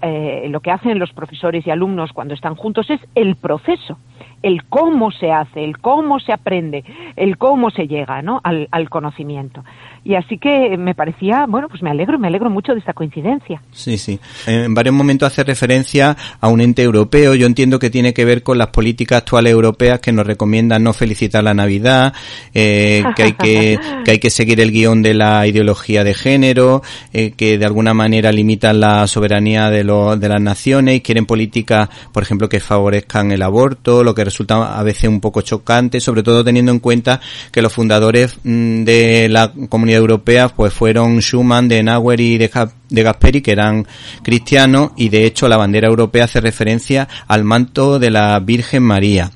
Eh, 0.03 0.47
lo 0.49 0.61
que 0.61 0.71
hacen 0.71 0.99
los 0.99 1.13
profesores 1.13 1.67
y 1.67 1.71
alumnos 1.71 2.13
cuando 2.13 2.35
están 2.35 2.55
juntos 2.55 2.91
es 2.91 3.01
el 3.15 3.37
proceso, 3.37 3.99
el 4.43 4.65
cómo 4.65 5.11
se 5.13 5.31
hace, 5.31 5.65
el 5.65 5.79
cómo 5.79 6.19
se 6.19 6.33
aprende, 6.33 6.85
el 7.17 7.39
cómo 7.39 7.71
se 7.71 7.87
llega 7.87 8.23
¿no? 8.23 8.41
al, 8.43 8.69
al 8.71 8.89
conocimiento. 8.91 9.63
Y 10.03 10.15
así 10.15 10.39
que 10.39 10.77
me 10.79 10.95
parecía, 10.95 11.45
bueno, 11.47 11.69
pues 11.69 11.83
me 11.83 11.91
alegro, 11.91 12.19
me 12.19 12.29
alegro 12.29 12.49
mucho 12.49 12.73
de 12.73 12.79
esta 12.79 12.95
coincidencia. 12.95 13.63
Sí, 13.71 13.99
sí. 13.99 14.19
En 14.47 14.75
varios 14.75 14.95
momentos 14.95 15.27
hace 15.27 15.45
referencia 15.45 16.17
a 16.41 16.49
un 16.49 16.61
ente 16.61 16.83
europeo. 16.83 17.35
Yo 17.35 17.47
entiendo 17.47 17.79
que 17.79 17.91
tiene 17.91 18.15
que 18.15 18.25
ver 18.25 18.43
con 18.43 18.57
las 18.57 18.69
políticas 18.69 19.19
actuales 19.19 19.53
europeas 19.53 20.01
que 20.01 20.13
nos 20.13 20.27
recomiendan 20.27 20.83
no 20.83 20.93
felicitar 20.95 21.45
la 21.51 21.63
Navidad, 21.63 22.13
eh, 22.55 23.05
que 23.17 23.23
hay 23.23 23.33
que, 23.33 23.79
que 24.05 24.11
hay 24.13 24.19
que 24.19 24.31
seguir 24.31 24.61
el 24.61 24.73
guion 24.73 25.03
de 25.03 25.15
la 25.15 25.47
ideología 25.47 26.05
de 26.05 26.15
género, 26.15 26.83
eh, 27.13 27.33
que 27.37 27.59
de 27.59 27.67
alguna 27.67 27.95
manera 27.95 28.33
limitan 28.33 28.81
la 28.81 29.07
soberanía 29.07 29.71
de, 29.71 29.85
los 29.85 30.19
de 30.19 30.29
las 30.29 30.41
naciones 30.41 30.97
y 30.97 31.01
quieren 31.01 31.27
políticas, 31.27 31.89
por 32.13 32.23
ejemplo, 32.23 32.49
que 32.49 32.61
favorezcan 32.61 33.33
el 33.33 33.43
aborto, 33.43 34.03
lo 34.05 34.15
que 34.15 34.25
resulta 34.25 34.79
a 34.79 34.83
veces 34.83 35.09
un 35.09 35.21
poco 35.21 35.43
chocante, 35.43 36.01
sobre 36.01 36.23
todo 36.23 36.45
teniendo 36.45 36.73
en 36.73 36.79
cuenta 36.79 37.21
que 37.51 37.63
los 37.63 37.73
fundadores 37.73 38.39
mm, 38.43 38.85
de 38.85 39.29
la 39.29 39.53
comunidad 39.69 40.01
Europeas 40.01 40.53
pues 40.53 40.73
fueron 40.73 41.21
Schumann, 41.21 41.69
de 41.69 41.83
Nauer 41.83 42.21
y 42.21 42.39
de, 42.39 42.51
de 42.89 43.03
Gasperi, 43.03 43.43
que 43.43 43.53
eran 43.53 43.87
cristianos, 44.23 44.93
y 44.97 45.09
de 45.09 45.25
hecho 45.25 45.49
la 45.49 45.57
bandera 45.57 45.89
europea 45.89 46.25
hace 46.25 46.41
referencia 46.41 47.09
al 47.27 47.45
manto 47.45 47.99
de 47.99 48.11
la 48.11 48.39
Virgen 48.41 48.83
María. 48.83 49.31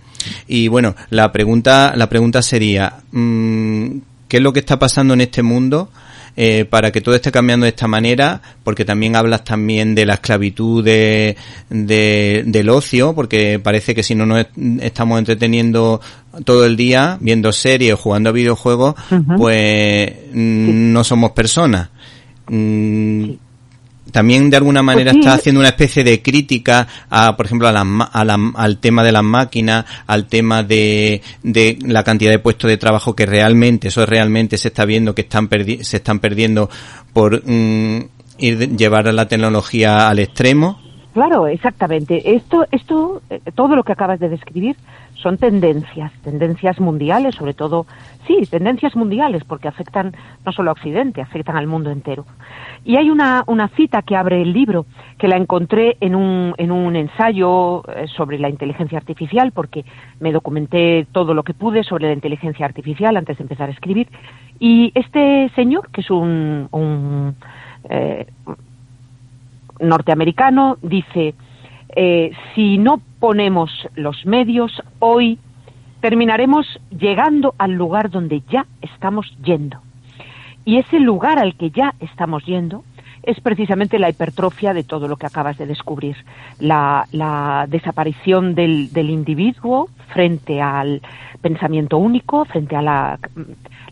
Y 0.46 0.68
bueno, 0.68 0.94
la 1.10 1.32
pregunta, 1.32 1.94
la 1.96 2.08
pregunta 2.08 2.42
sería, 2.42 2.94
mm, 3.12 3.88
¿qué 4.28 4.36
es 4.38 4.42
lo 4.42 4.52
que 4.52 4.60
está 4.60 4.78
pasando 4.78 5.14
en 5.14 5.22
este 5.22 5.42
mundo? 5.42 5.90
Eh, 6.36 6.64
para 6.64 6.90
que 6.90 7.00
todo 7.00 7.14
esté 7.14 7.30
cambiando 7.30 7.62
de 7.62 7.70
esta 7.70 7.86
manera, 7.86 8.42
porque 8.64 8.84
también 8.84 9.14
hablas 9.14 9.44
también 9.44 9.94
de 9.94 10.04
la 10.04 10.14
esclavitud 10.14 10.82
de, 10.84 11.36
del 11.70 12.68
ocio, 12.70 13.14
porque 13.14 13.60
parece 13.60 13.94
que 13.94 14.02
si 14.02 14.16
no 14.16 14.26
nos 14.26 14.44
estamos 14.80 15.20
entreteniendo 15.20 16.00
todo 16.44 16.66
el 16.66 16.76
día 16.76 17.18
viendo 17.20 17.52
series 17.52 17.92
o 17.94 17.96
jugando 17.96 18.30
a 18.30 18.32
videojuegos, 18.32 18.96
pues 19.36 20.12
mm, 20.32 20.92
no 20.92 21.04
somos 21.04 21.30
personas. 21.30 21.90
Mm, 22.48 23.30
también 24.10 24.50
de 24.50 24.56
alguna 24.56 24.82
manera 24.82 25.12
pues 25.12 25.24
está 25.24 25.34
haciendo 25.34 25.60
una 25.60 25.70
especie 25.70 26.04
de 26.04 26.22
crítica 26.22 26.86
a, 27.10 27.36
por 27.36 27.46
ejemplo, 27.46 27.68
a 27.68 27.84
al 28.54 28.78
tema 28.78 29.02
de 29.02 29.12
las 29.12 29.22
máquinas, 29.22 29.84
al 30.06 30.26
tema 30.26 30.62
de, 30.62 31.22
de, 31.42 31.78
la 31.82 32.04
cantidad 32.04 32.30
de 32.30 32.38
puestos 32.38 32.68
de 32.68 32.76
trabajo 32.76 33.16
que 33.16 33.26
realmente, 33.26 33.88
eso 33.88 34.04
realmente 34.06 34.58
se 34.58 34.68
está 34.68 34.84
viendo 34.84 35.14
que 35.14 35.22
están 35.22 35.48
se 35.82 35.96
están 35.96 36.20
perdiendo 36.20 36.70
por 37.12 37.42
mm, 37.44 38.08
ir, 38.38 38.76
llevar 38.76 39.12
la 39.12 39.26
tecnología 39.26 40.08
al 40.08 40.18
extremo. 40.18 40.83
Claro, 41.14 41.46
exactamente. 41.46 42.34
Esto, 42.34 42.66
esto, 42.72 43.22
eh, 43.30 43.40
todo 43.54 43.76
lo 43.76 43.84
que 43.84 43.92
acabas 43.92 44.18
de 44.18 44.28
describir 44.28 44.74
son 45.14 45.38
tendencias, 45.38 46.12
tendencias 46.24 46.80
mundiales, 46.80 47.36
sobre 47.36 47.54
todo, 47.54 47.86
sí, 48.26 48.40
tendencias 48.50 48.96
mundiales, 48.96 49.44
porque 49.44 49.68
afectan 49.68 50.12
no 50.44 50.50
solo 50.50 50.70
a 50.70 50.72
Occidente, 50.72 51.22
afectan 51.22 51.56
al 51.56 51.68
mundo 51.68 51.92
entero. 51.92 52.26
Y 52.84 52.96
hay 52.96 53.10
una, 53.10 53.44
una 53.46 53.68
cita 53.68 54.02
que 54.02 54.16
abre 54.16 54.42
el 54.42 54.52
libro, 54.52 54.86
que 55.16 55.28
la 55.28 55.36
encontré 55.36 55.96
en 56.00 56.16
un, 56.16 56.52
en 56.58 56.72
un 56.72 56.96
ensayo 56.96 57.84
eh, 57.94 58.08
sobre 58.08 58.40
la 58.40 58.48
inteligencia 58.48 58.98
artificial, 58.98 59.52
porque 59.52 59.84
me 60.18 60.32
documenté 60.32 61.06
todo 61.12 61.32
lo 61.32 61.44
que 61.44 61.54
pude 61.54 61.84
sobre 61.84 62.08
la 62.08 62.12
inteligencia 62.12 62.66
artificial 62.66 63.16
antes 63.16 63.38
de 63.38 63.42
empezar 63.42 63.68
a 63.68 63.72
escribir. 63.72 64.08
Y 64.58 64.90
este 64.96 65.48
señor, 65.54 65.90
que 65.92 66.00
es 66.00 66.10
un, 66.10 66.66
un 66.72 67.36
eh, 67.88 68.26
norteamericano, 69.80 70.78
dice, 70.82 71.34
eh, 71.96 72.32
si 72.54 72.78
no 72.78 73.00
ponemos 73.20 73.70
los 73.94 74.26
medios, 74.26 74.82
hoy 74.98 75.38
terminaremos 76.00 76.66
llegando 76.90 77.54
al 77.58 77.72
lugar 77.72 78.10
donde 78.10 78.42
ya 78.50 78.66
estamos 78.82 79.26
yendo. 79.42 79.80
Y 80.64 80.78
ese 80.78 80.98
lugar 80.98 81.38
al 81.38 81.56
que 81.56 81.70
ya 81.70 81.94
estamos 82.00 82.44
yendo 82.44 82.84
es 83.26 83.40
precisamente 83.40 83.98
la 83.98 84.10
hipertrofia 84.10 84.74
de 84.74 84.84
todo 84.84 85.08
lo 85.08 85.16
que 85.16 85.26
acabas 85.26 85.58
de 85.58 85.66
descubrir. 85.66 86.16
La, 86.58 87.06
desaparición 87.68 88.54
del, 88.54 88.90
individuo 88.94 89.88
frente 90.12 90.60
al 90.60 91.02
pensamiento 91.40 91.98
único, 91.98 92.44
frente 92.44 92.76
a 92.76 92.82
la, 92.82 93.18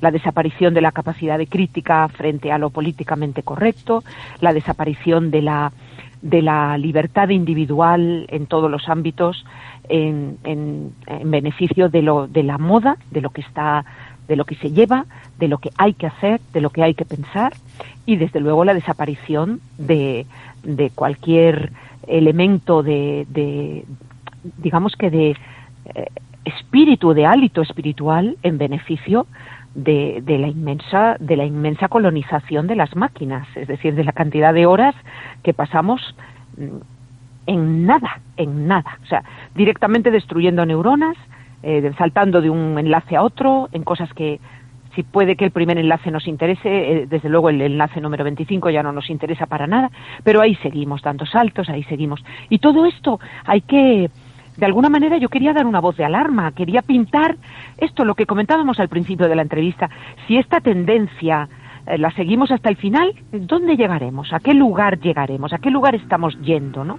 la, 0.01 0.11
desaparición 0.11 0.75
de 0.75 0.81
la 0.81 0.93
capacidad 0.93 1.39
de 1.39 1.47
crítica 1.47 2.09
frente 2.09 2.53
a 2.53 2.59
lo 2.59 2.71
políticamente 2.71 3.43
correcto, 3.43 4.05
la 4.41 4.53
desaparición 4.53 5.31
de 5.31 5.43
la, 5.43 5.73
de 6.23 6.43
la 6.43 6.79
libertad 6.79 7.29
individual 7.31 8.27
en 8.29 8.47
todos 8.47 8.71
los 8.71 8.89
ámbitos 8.89 9.45
en, 9.89 10.39
en, 10.45 10.93
beneficio 11.25 11.89
de, 11.89 12.03
lo, 12.03 12.27
de 12.27 12.43
la 12.43 12.59
moda, 12.59 12.97
de 13.11 13.21
lo 13.21 13.31
que 13.31 13.41
está, 13.41 13.85
de 14.29 14.37
lo 14.37 14.45
que 14.45 14.55
se 14.57 14.71
lleva, 14.71 15.07
de 15.39 15.49
lo 15.49 15.59
que 15.59 15.71
hay 15.77 15.95
que 15.95 16.07
hacer, 16.07 16.41
de 16.53 16.61
lo 16.61 16.71
que 16.71 16.83
hay 16.83 16.95
que 16.95 17.05
pensar 17.05 17.53
y 18.07 18.17
desde 18.17 18.41
luego 18.41 18.65
la 18.65 18.75
desaparición 18.75 19.61
de, 19.79 20.27
de 20.63 20.91
cualquier 20.91 21.73
elemento 22.07 22.83
de, 22.83 23.27
de 23.31 23.85
digamos 24.59 24.97
que 24.97 25.11
de 25.11 25.37
eh, 25.95 26.07
espíritu, 26.45 27.15
de 27.15 27.27
hálito 27.27 27.63
espiritual 27.63 28.37
en 28.43 28.59
beneficio 28.59 29.27
de, 29.75 30.21
de, 30.25 30.39
la 30.39 30.49
inmensa 30.49 31.17
de 31.19 31.37
la 31.37 31.45
inmensa 31.45 31.89
colonización 31.89 32.67
de 32.67 32.77
las 32.77 32.95
máquinas, 32.97 33.47
es 33.57 33.69
decir, 33.69 33.95
de 33.95 34.05
la 34.05 34.13
cantidad 34.13 34.53
de 34.53 34.67
horas 34.67 34.95
que 35.43 35.55
pasamos 35.55 36.15
mm, 36.57 36.77
en 37.47 37.87
nada, 37.87 38.21
en 38.37 38.67
nada, 38.67 38.99
o 39.03 39.07
sea, 39.07 39.25
directamente 39.55 40.11
destruyendo 40.11 40.65
neuronas, 40.65 41.17
eh, 41.63 41.93
saltando 41.97 42.41
de 42.41 42.51
un 42.51 42.79
enlace 42.79 43.17
a 43.17 43.23
otro, 43.23 43.69
en 43.73 43.85
cosas 43.85 44.13
que 44.15 44.41
si 44.95 45.03
puede 45.03 45.37
que 45.37 45.45
el 45.45 45.51
primer 45.51 45.79
enlace 45.79 46.11
nos 46.11 46.27
interese, 46.27 46.69
eh, 46.69 47.07
desde 47.07 47.29
luego 47.29 47.49
el 47.49 47.61
enlace 47.61 48.01
número 48.01 48.25
25 48.25 48.71
ya 48.71 48.83
no 48.83 48.93
nos 48.93 49.09
interesa 49.11 49.47
para 49.47 49.67
nada, 49.67 49.91
pero 50.23 50.41
ahí 50.41 50.55
seguimos 50.57 51.03
dando 51.03 51.25
saltos, 51.25 51.69
ahí 51.69 51.83
seguimos. 51.85 52.23
Y 52.49 52.59
todo 52.59 52.85
esto 52.85 53.19
hay 53.45 53.63
que 53.63 54.11
de 54.57 54.67
alguna 54.67 54.91
manera 54.91 55.17
yo 55.17 55.29
quería 55.29 55.55
dar 55.55 55.67
una 55.67 55.81
voz 55.81 55.97
de 55.97 56.05
alarma, 56.05 56.53
quería 56.53 56.83
pintar 56.83 57.37
esto, 57.79 58.05
lo 58.05 58.15
que 58.15 58.27
comentábamos 58.27 58.79
al 58.81 58.89
principio 58.89 59.29
de 59.29 59.35
la 59.35 59.43
entrevista, 59.43 59.89
si 60.27 60.37
esta 60.37 60.61
tendencia 60.61 61.49
eh, 61.87 61.99
la 61.99 62.11
seguimos 62.13 62.51
hasta 62.51 62.69
el 62.69 62.77
final, 62.77 63.15
¿dónde 63.33 63.77
llegaremos? 63.77 64.33
¿A 64.33 64.41
qué 64.41 64.55
lugar 64.55 65.01
llegaremos? 65.01 65.53
¿A 65.53 65.59
qué 65.59 65.71
lugar 65.71 65.95
estamos 65.95 66.39
yendo? 66.43 66.85
¿no? 66.85 66.99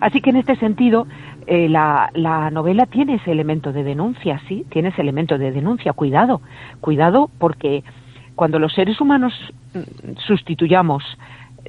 Así 0.00 0.20
que 0.20 0.30
en 0.30 0.36
este 0.36 0.56
sentido, 0.56 1.06
eh, 1.50 1.66
la, 1.68 2.10
la, 2.12 2.50
novela 2.50 2.84
tiene 2.84 3.14
ese 3.14 3.32
elemento 3.32 3.72
de 3.72 3.82
denuncia, 3.82 4.38
sí, 4.48 4.66
tiene 4.68 4.90
ese 4.90 5.00
elemento 5.00 5.38
de 5.38 5.50
denuncia. 5.50 5.94
Cuidado, 5.94 6.42
cuidado 6.80 7.30
porque 7.38 7.82
cuando 8.34 8.58
los 8.58 8.74
seres 8.74 9.00
humanos 9.00 9.32
mm, 9.72 10.18
sustituyamos 10.26 11.02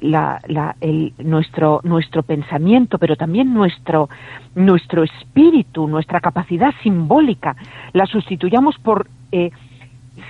la, 0.02 0.38
la, 0.48 0.76
el, 0.82 1.14
nuestro, 1.18 1.80
nuestro 1.82 2.22
pensamiento, 2.22 2.98
pero 2.98 3.16
también 3.16 3.54
nuestro, 3.54 4.10
nuestro 4.54 5.02
espíritu, 5.02 5.88
nuestra 5.88 6.20
capacidad 6.20 6.74
simbólica, 6.82 7.56
la 7.94 8.04
sustituyamos 8.04 8.76
por 8.78 9.08
eh, 9.32 9.50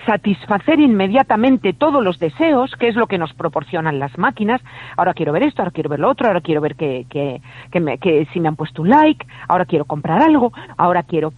satisfacer 0.06 0.80
inmediatamente 0.80 1.72
todos 1.72 2.02
los 2.02 2.18
deseos, 2.18 2.74
que 2.76 2.88
es 2.88 2.96
lo 2.96 3.06
que 3.06 3.18
nos 3.18 3.32
proporcionan 3.34 3.98
las 3.98 4.16
máquinas. 4.18 4.60
Ahora 4.96 5.14
quiero 5.14 5.32
ver 5.32 5.42
esto, 5.42 5.62
ahora 5.62 5.72
quiero 5.72 5.90
ver 5.90 6.00
lo 6.00 6.10
otro, 6.10 6.26
ahora 6.26 6.40
quiero 6.40 6.60
ver 6.60 6.76
que, 6.76 7.06
que, 7.08 7.40
que, 7.70 7.80
me, 7.80 7.98
que 7.98 8.26
si 8.32 8.40
me 8.40 8.48
han 8.48 8.56
puesto 8.56 8.82
un 8.82 8.90
like, 8.90 9.26
ahora 9.48 9.64
quiero 9.64 9.84
comprar 9.84 10.22
algo, 10.22 10.52
ahora 10.76 11.02
quiero 11.02 11.32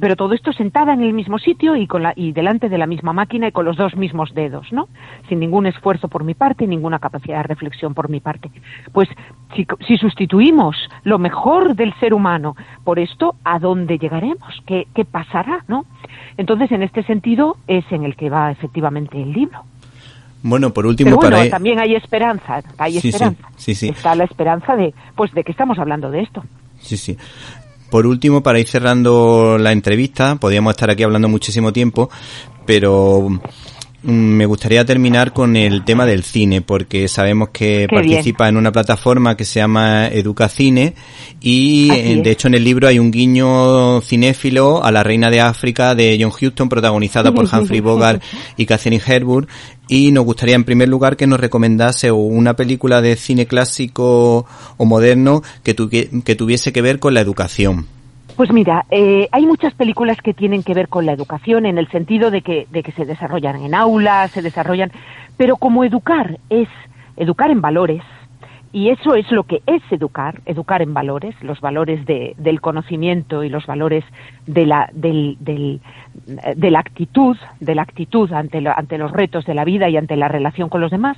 pero, 0.00 0.16
todo 0.16 0.34
esto 0.34 0.52
sentada 0.52 0.92
en 0.92 1.02
el 1.02 1.12
mismo 1.12 1.38
sitio 1.38 1.76
y, 1.76 1.86
con 1.86 2.02
la, 2.02 2.12
y 2.14 2.32
delante 2.32 2.68
de 2.68 2.78
la 2.78 2.86
misma 2.86 3.12
máquina 3.12 3.48
y 3.48 3.52
con 3.52 3.64
los 3.64 3.76
dos 3.76 3.96
mismos 3.96 4.34
dedos, 4.34 4.72
¿no? 4.72 4.88
Sin 5.28 5.40
ningún 5.40 5.66
esfuerzo 5.66 6.08
por 6.08 6.24
mi 6.24 6.34
parte, 6.34 6.66
ninguna 6.66 6.98
capacidad 6.98 7.38
de 7.38 7.42
reflexión 7.44 7.94
por 7.94 8.08
mi 8.08 8.20
parte. 8.20 8.50
Pues 8.92 9.08
si, 9.54 9.66
si 9.86 9.96
sustituimos 9.96 10.76
lo 11.04 11.18
mejor 11.18 11.74
del 11.74 11.94
ser 12.00 12.14
humano 12.14 12.56
por 12.84 12.98
esto, 12.98 13.34
¿a 13.44 13.58
dónde 13.58 13.98
llegaremos? 13.98 14.62
¿Qué, 14.66 14.86
qué 14.94 15.04
pasará, 15.04 15.64
no? 15.68 15.84
Entonces, 16.36 16.70
en 16.72 16.82
este 16.82 17.02
sentido, 17.02 17.56
es 17.66 17.84
en 17.90 18.04
el 18.04 18.16
que 18.16 18.30
va 18.30 18.50
efectivamente 18.50 19.20
el 19.20 19.32
libro. 19.32 19.64
Bueno, 20.42 20.72
por 20.72 20.86
último, 20.86 21.18
Pero 21.18 21.36
bueno, 21.36 21.50
también 21.50 21.80
hay 21.80 21.94
esperanza, 21.94 22.62
hay 22.78 22.98
esperanza. 22.98 23.48
Sí, 23.56 23.74
sí, 23.74 23.88
Está 23.88 24.14
la 24.14 24.24
esperanza 24.24 24.76
de, 24.76 24.94
pues, 25.16 25.32
de 25.32 25.42
que 25.42 25.52
estamos 25.52 25.78
hablando 25.78 26.10
de 26.10 26.22
esto. 26.22 26.44
Sí, 26.80 26.96
sí. 26.96 27.16
Por 27.90 28.06
último, 28.06 28.42
para 28.42 28.58
ir 28.58 28.68
cerrando 28.68 29.56
la 29.58 29.72
entrevista, 29.72 30.36
podríamos 30.36 30.72
estar 30.72 30.90
aquí 30.90 31.02
hablando 31.02 31.28
muchísimo 31.28 31.72
tiempo, 31.72 32.10
pero 32.66 33.40
me 34.08 34.46
gustaría 34.46 34.86
terminar 34.86 35.34
con 35.34 35.54
el 35.54 35.84
tema 35.84 36.06
del 36.06 36.22
cine, 36.22 36.62
porque 36.62 37.08
sabemos 37.08 37.50
que 37.50 37.86
participa 37.90 38.48
en 38.48 38.56
una 38.56 38.72
plataforma 38.72 39.36
que 39.36 39.44
se 39.44 39.60
llama 39.60 40.08
Educacine 40.08 40.94
y 41.42 41.90
eh, 41.92 42.18
de 42.22 42.30
hecho 42.30 42.48
en 42.48 42.54
el 42.54 42.64
libro 42.64 42.88
hay 42.88 42.98
un 42.98 43.10
guiño 43.10 44.00
cinéfilo 44.00 44.82
a 44.82 44.90
La 44.92 45.02
Reina 45.02 45.28
de 45.30 45.42
África 45.42 45.94
de 45.94 46.16
John 46.18 46.32
Huston, 46.32 46.70
protagonizada 46.70 47.32
por 47.32 47.44
Humphrey 47.52 47.80
Bogart 47.80 48.22
y 48.56 48.64
Catherine 48.64 49.02
Hepburn. 49.04 49.46
Y 49.88 50.10
nos 50.10 50.24
gustaría 50.24 50.54
en 50.54 50.64
primer 50.64 50.88
lugar 50.88 51.16
que 51.16 51.26
nos 51.26 51.38
recomendase 51.38 52.10
una 52.10 52.56
película 52.56 53.02
de 53.02 53.14
cine 53.16 53.46
clásico 53.46 54.46
o 54.78 54.84
moderno 54.86 55.42
que, 55.62 55.74
que 56.24 56.34
tuviese 56.34 56.72
que 56.72 56.80
ver 56.80 56.98
con 56.98 57.12
la 57.12 57.20
educación. 57.20 57.97
Pues 58.38 58.52
mira, 58.52 58.86
eh, 58.92 59.28
hay 59.32 59.46
muchas 59.46 59.74
películas 59.74 60.22
que 60.22 60.32
tienen 60.32 60.62
que 60.62 60.72
ver 60.72 60.86
con 60.86 61.04
la 61.04 61.10
educación 61.10 61.66
en 61.66 61.76
el 61.76 61.88
sentido 61.88 62.30
de 62.30 62.42
que, 62.42 62.68
de 62.70 62.84
que 62.84 62.92
se 62.92 63.04
desarrollan 63.04 63.56
en 63.56 63.74
aulas, 63.74 64.30
se 64.30 64.42
desarrollan, 64.42 64.92
pero 65.36 65.56
como 65.56 65.82
educar 65.82 66.38
es 66.48 66.68
educar 67.16 67.50
en 67.50 67.60
valores, 67.60 68.00
y 68.72 68.90
eso 68.90 69.14
es 69.14 69.30
lo 69.32 69.44
que 69.44 69.62
es 69.66 69.82
educar, 69.90 70.40
educar 70.44 70.82
en 70.82 70.92
valores, 70.92 71.34
los 71.42 71.60
valores 71.60 72.04
de, 72.04 72.34
del 72.36 72.60
conocimiento 72.60 73.42
y 73.42 73.48
los 73.48 73.66
valores 73.66 74.04
de 74.46 74.66
la, 74.66 74.90
del, 74.92 75.36
de 75.40 76.70
la 76.70 76.78
actitud, 76.78 77.36
de 77.60 77.74
la 77.74 77.82
actitud 77.82 78.30
ante, 78.32 78.60
los 78.60 79.12
retos 79.12 79.46
de 79.46 79.54
la 79.54 79.64
vida 79.64 79.88
y 79.88 79.96
ante 79.96 80.16
la 80.16 80.28
relación 80.28 80.68
con 80.68 80.80
los 80.80 80.90
demás, 80.90 81.16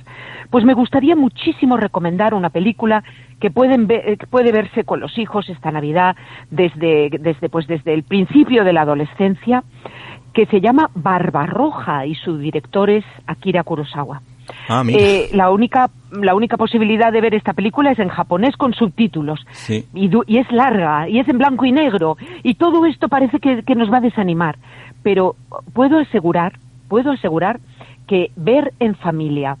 pues 0.49 0.63
me 0.63 0.73
gustaría 0.73 1.15
muchísimo 1.15 1.75
recomendar 1.77 2.33
una 2.33 2.49
película 2.49 3.03
que 3.39 3.51
pueden 3.51 3.87
ver, 3.87 4.17
puede 4.29 4.51
verse 4.51 4.83
con 4.83 4.99
los 4.99 5.17
hijos 5.17 5.49
esta 5.49 5.71
Navidad 5.71 6.15
desde, 6.49 7.09
desde, 7.19 7.49
pues 7.49 7.67
desde 7.67 7.93
el 7.93 8.03
principio 8.03 8.63
de 8.63 8.73
la 8.73 8.81
adolescencia, 8.81 9.63
que 10.33 10.45
se 10.45 10.61
llama 10.61 10.89
Barbarroja 10.95 12.05
y 12.05 12.15
su 12.15 12.37
director 12.37 12.89
es 12.89 13.03
Akira 13.27 13.63
Kurosawa. 13.63 14.21
Ah, 14.67 14.83
eh, 14.87 15.29
la 15.33 15.49
única 15.49 15.89
la 16.11 16.35
única 16.35 16.57
posibilidad 16.57 17.11
de 17.11 17.21
ver 17.21 17.33
esta 17.33 17.53
película 17.53 17.91
es 17.91 17.99
en 17.99 18.09
japonés 18.09 18.57
con 18.57 18.73
subtítulos. 18.73 19.39
Y, 19.93 20.09
es 20.37 20.51
larga 20.51 21.07
y 21.07 21.19
es 21.19 21.27
en 21.27 21.37
blanco 21.37 21.65
y 21.65 21.71
negro 21.71 22.17
y 22.43 22.55
todo 22.55 22.85
esto 22.85 23.07
parece 23.07 23.39
que, 23.39 23.63
que 23.63 23.75
nos 23.75 23.91
va 23.91 23.97
a 23.97 24.01
desanimar. 24.01 24.57
Pero 25.03 25.35
puedo 25.73 25.99
asegurar 25.99 26.53
puedo 26.89 27.11
asegurar 27.11 27.61
que 28.07 28.31
ver 28.35 28.73
en 28.79 28.95
familia 28.95 29.57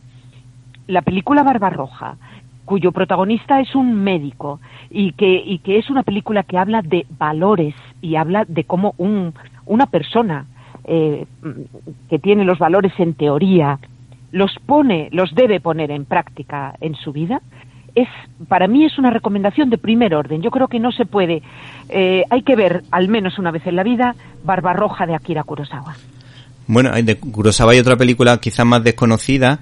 la 0.87 1.01
película 1.01 1.43
Barbarroja 1.43 2.17
cuyo 2.65 2.91
protagonista 2.91 3.59
es 3.59 3.75
un 3.75 4.03
médico 4.03 4.59
y 4.89 5.13
que, 5.13 5.41
y 5.45 5.59
que 5.59 5.77
es 5.77 5.89
una 5.89 6.03
película 6.03 6.43
que 6.43 6.57
habla 6.57 6.81
de 6.81 7.05
valores 7.17 7.75
y 8.01 8.15
habla 8.15 8.45
de 8.45 8.63
cómo 8.65 8.93
un, 8.97 9.33
una 9.65 9.85
persona 9.87 10.45
eh, 10.83 11.25
que 12.09 12.19
tiene 12.19 12.43
los 12.45 12.59
valores 12.59 12.93
en 12.97 13.13
teoría 13.13 13.79
los 14.31 14.51
pone, 14.65 15.09
los 15.11 15.33
debe 15.35 15.59
poner 15.59 15.91
en 15.91 16.05
práctica 16.05 16.75
en 16.79 16.95
su 16.95 17.11
vida, 17.11 17.41
es 17.95 18.07
para 18.47 18.67
mí 18.67 18.85
es 18.85 18.97
una 18.97 19.09
recomendación 19.09 19.69
de 19.69 19.77
primer 19.77 20.15
orden. 20.15 20.41
Yo 20.41 20.51
creo 20.51 20.67
que 20.67 20.79
no 20.79 20.91
se 20.91 21.05
puede, 21.05 21.41
eh, 21.89 22.23
hay 22.29 22.41
que 22.43 22.55
ver 22.55 22.83
al 22.91 23.07
menos 23.07 23.37
una 23.37 23.51
vez 23.51 23.65
en 23.67 23.75
la 23.75 23.83
vida 23.83 24.15
Barbarroja 24.43 25.05
de 25.05 25.15
Akira 25.15 25.43
Kurosawa. 25.43 25.95
Bueno, 26.67 26.91
de 26.91 27.17
Kurosawa 27.17 27.73
hay 27.73 27.79
otra 27.79 27.97
película 27.97 28.37
quizás 28.37 28.65
más 28.65 28.83
desconocida, 28.83 29.59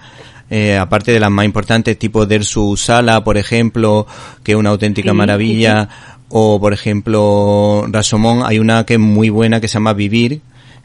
eh, 0.50 0.78
aparte 0.78 1.12
de 1.12 1.20
las 1.20 1.32
más 1.32 1.46
importantes, 1.46 1.98
tipo 1.98 2.26
Der 2.26 2.44
su 2.44 2.78
Sala, 2.78 3.24
por 3.24 3.38
ejemplo, 3.38 4.06
que 4.44 4.52
es 4.52 4.58
una 4.58 4.70
auténtica 4.70 5.14
maravilla, 5.14 5.90
o 6.30 6.60
por 6.60 6.74
ejemplo 6.74 7.86
Rasomón, 7.90 8.44
hay 8.46 8.60
una 8.60 8.86
que 8.86 8.96
es 8.96 9.00
muy 9.00 9.30
buena 9.30 9.60
que 9.60 9.68
se 9.68 9.76
llama 9.76 9.94
Vivir, 9.94 10.42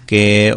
que 0.07 0.57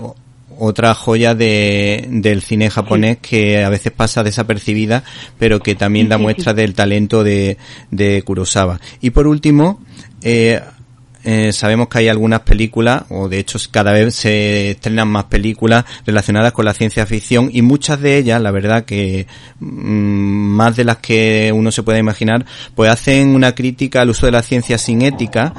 otra 0.60 0.94
joya 0.94 1.36
de, 1.36 2.08
del 2.10 2.42
cine 2.42 2.70
japonés 2.70 3.18
que 3.18 3.64
a 3.64 3.70
veces 3.70 3.92
pasa 3.92 4.24
desapercibida, 4.24 5.04
pero 5.38 5.60
que 5.60 5.76
también 5.76 6.10
da 6.10 6.18
muestra 6.18 6.54
del 6.54 6.74
talento 6.74 7.24
de, 7.24 7.58
de 7.92 8.22
Kurosawa. 8.24 8.80
Y 9.02 9.12
por 9.12 9.28
último, 9.28 9.80
eh, 10.22 10.62
eh, 11.30 11.52
sabemos 11.52 11.90
que 11.90 11.98
hay 11.98 12.08
algunas 12.08 12.40
películas, 12.42 13.04
o 13.10 13.28
de 13.28 13.40
hecho 13.40 13.60
cada 13.70 13.92
vez 13.92 14.16
se 14.16 14.72
estrenan 14.72 15.10
más 15.10 15.26
películas 15.26 15.84
relacionadas 16.06 16.54
con 16.54 16.64
la 16.64 16.74
ciencia 16.74 17.06
ficción 17.06 17.50
y 17.52 17.62
muchas 17.62 18.00
de 18.00 18.18
ellas, 18.18 18.42
la 18.42 18.52
verdad 18.52 18.86
que 18.86 19.28
mm, 19.60 19.66
más 19.66 20.78
de 20.78 20.86
las 20.86 20.98
que 20.98 21.52
uno 21.54 21.70
se 21.72 21.84
puede 21.84 22.00
imaginar, 22.00 22.46
pues 22.76 22.90
hacen 22.90 23.36
una 23.36 23.54
crítica 23.56 24.00
al 24.02 24.12
uso 24.12 24.26
de 24.26 24.32
la 24.32 24.42
ciencia 24.42 24.78
sin 24.78 25.02
ética 25.02 25.54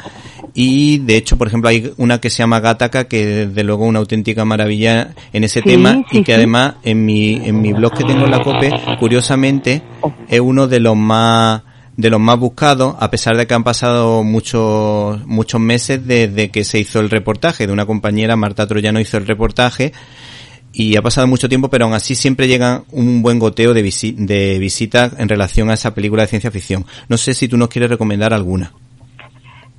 y 0.61 0.99
de 0.99 1.17
hecho, 1.17 1.39
por 1.39 1.47
ejemplo, 1.47 1.71
hay 1.71 1.93
una 1.99 2.21
que 2.21 2.31
se 2.31 2.39
llama 2.39 2.59
Gataka, 2.59 3.05
que 3.05 3.25
desde 3.47 3.63
luego 3.63 3.85
una 3.85 4.01
auténtica 4.01 4.45
maravilla 4.45 5.15
en 5.33 5.45
ese 5.45 5.63
tema 5.63 6.03
y 6.11 6.25
que 6.25 6.35
además 6.35 6.75
en 6.83 7.05
mi, 7.05 7.35
en 7.35 7.63
mi 7.63 7.73
blog 7.73 7.97
que 7.97 8.03
tengo 8.03 8.25
en 8.25 8.33
la 8.33 8.43
COPE, 8.43 8.73
curiosamente, 8.99 9.83
es 10.29 10.41
uno 10.41 10.67
de 10.67 10.81
los 10.81 10.97
más 10.97 11.63
de 11.97 12.11
los 12.11 12.19
más 12.19 12.41
buscados, 12.41 12.97
a 12.99 13.09
pesar 13.09 13.37
de 13.37 13.47
que 13.47 13.55
han 13.55 13.63
pasado 13.63 14.25
muchos, 14.25 15.25
muchos 15.27 15.61
meses 15.61 16.05
desde 16.05 16.49
que 16.51 16.65
se 16.65 16.81
hizo 16.81 16.99
el 16.99 17.09
reportaje. 17.09 17.69
De 17.69 17.73
una 17.73 17.87
compañera, 17.87 18.35
Marta 18.35 18.67
Troyano, 18.67 18.99
hizo 18.99 19.17
el 19.17 19.29
reportaje 19.29 19.93
y 20.73 20.97
ha 20.97 21.03
pasado 21.03 21.29
mucho 21.29 21.49
tiempo, 21.49 21.71
pero 21.71 21.85
aún 21.85 21.95
así 21.95 22.17
siempre 22.17 22.49
llega 22.49 22.83
un 22.91 23.23
buen 23.23 23.39
goteo 23.39 23.75
de, 23.75 23.83
de 24.17 24.59
visita 24.59 25.13
en 25.19 25.29
relación 25.29 25.71
a 25.71 25.75
esa 25.75 25.95
película 25.95 26.23
de 26.23 26.29
ciencia 26.29 26.51
ficción. 26.51 26.85
No 27.09 27.17
sé 27.17 27.33
si 27.33 27.47
tú 27.47 27.57
nos 27.57 27.69
quieres 27.69 27.91
recomendar 27.91 28.35
alguna. 28.35 28.73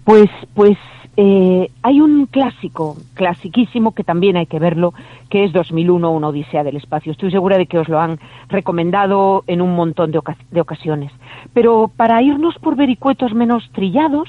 Pues, 0.09 0.31
pues 0.55 0.75
eh, 1.17 1.69
hay 1.83 2.01
un 2.01 2.25
clásico, 2.25 2.97
clasiquísimo, 3.13 3.93
que 3.93 4.03
también 4.03 4.37
hay 4.37 4.47
que 4.47 4.57
verlo, 4.57 4.95
que 5.29 5.43
es 5.43 5.53
2001, 5.53 6.09
una 6.09 6.29
odisea 6.29 6.63
del 6.63 6.77
espacio. 6.77 7.11
Estoy 7.11 7.29
segura 7.29 7.59
de 7.59 7.67
que 7.67 7.77
os 7.77 7.87
lo 7.87 7.99
han 7.99 8.19
recomendado 8.47 9.43
en 9.45 9.61
un 9.61 9.75
montón 9.75 10.11
de, 10.11 10.17
ocasiones. 10.59 11.11
Pero 11.53 11.91
para 11.95 12.23
irnos 12.23 12.55
por 12.57 12.75
vericuetos 12.75 13.35
menos 13.35 13.69
trillados, 13.71 14.27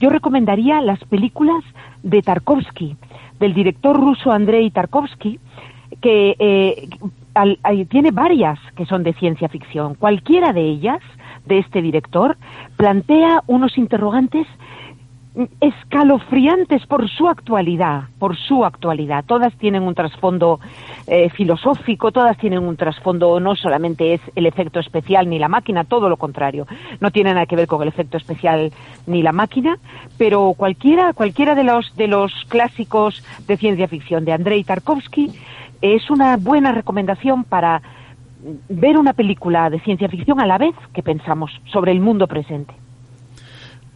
yo 0.00 0.10
recomendaría 0.10 0.80
las 0.80 0.98
películas 1.04 1.62
de 2.02 2.20
Tarkovsky, 2.20 2.96
del 3.38 3.54
director 3.54 3.96
ruso 3.96 4.32
Andrei 4.32 4.72
Tarkovsky, 4.72 5.38
que 6.00 6.34
eh, 6.36 6.88
tiene 7.90 8.10
varias 8.10 8.58
que 8.74 8.86
son 8.86 9.04
de 9.04 9.12
ciencia 9.12 9.48
ficción. 9.48 9.94
Cualquiera 9.94 10.52
de 10.52 10.62
ellas, 10.62 11.00
de 11.46 11.58
este 11.58 11.80
director, 11.80 12.36
plantea 12.76 13.44
unos 13.46 13.78
interrogantes 13.78 14.48
escalofriantes 15.60 16.86
por 16.86 17.08
su 17.08 17.26
actualidad, 17.26 18.04
por 18.18 18.36
su 18.36 18.64
actualidad. 18.64 19.24
Todas 19.24 19.56
tienen 19.56 19.82
un 19.82 19.94
trasfondo 19.94 20.60
eh, 21.06 21.30
filosófico, 21.30 22.12
todas 22.12 22.36
tienen 22.36 22.62
un 22.62 22.76
trasfondo, 22.76 23.40
no 23.40 23.54
solamente 23.54 24.14
es 24.14 24.20
el 24.34 24.46
efecto 24.46 24.78
especial 24.78 25.30
ni 25.30 25.38
la 25.38 25.48
máquina, 25.48 25.84
todo 25.84 26.08
lo 26.08 26.18
contrario. 26.18 26.66
No 27.00 27.10
tiene 27.10 27.32
nada 27.32 27.46
que 27.46 27.56
ver 27.56 27.66
con 27.66 27.80
el 27.82 27.88
efecto 27.88 28.18
especial 28.18 28.72
ni 29.06 29.22
la 29.22 29.32
máquina, 29.32 29.78
pero 30.18 30.52
cualquiera, 30.54 31.14
cualquiera 31.14 31.54
de 31.54 31.64
los, 31.64 31.96
de 31.96 32.08
los 32.08 32.32
clásicos 32.48 33.24
de 33.46 33.56
ciencia 33.56 33.88
ficción 33.88 34.24
de 34.24 34.32
Andrei 34.32 34.64
Tarkovsky 34.64 35.30
es 35.80 36.10
una 36.10 36.36
buena 36.36 36.72
recomendación 36.72 37.44
para 37.44 37.82
ver 38.68 38.98
una 38.98 39.14
película 39.14 39.70
de 39.70 39.80
ciencia 39.80 40.08
ficción 40.08 40.40
a 40.40 40.46
la 40.46 40.58
vez 40.58 40.74
que 40.92 41.02
pensamos 41.02 41.50
sobre 41.72 41.92
el 41.92 42.00
mundo 42.00 42.26
presente. 42.26 42.74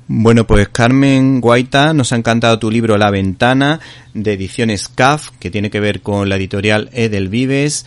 Bueno, 0.09 0.47
pues 0.47 0.69
Carmen 0.69 1.41
Guaita, 1.41 1.93
nos 1.93 2.13
ha 2.13 2.17
encantado 2.17 2.61
tu 2.61 2.71
libro 2.71 2.97
La 2.97 3.11
Ventana, 3.11 3.81
de 4.15 4.35
ediciones 4.35 4.87
CAF, 4.87 5.31
que 5.41 5.51
tiene 5.51 5.69
que 5.69 5.81
ver 5.81 6.01
con 6.01 6.29
la 6.29 6.37
editorial 6.37 6.91
Edel 6.93 7.29
Vives. 7.29 7.87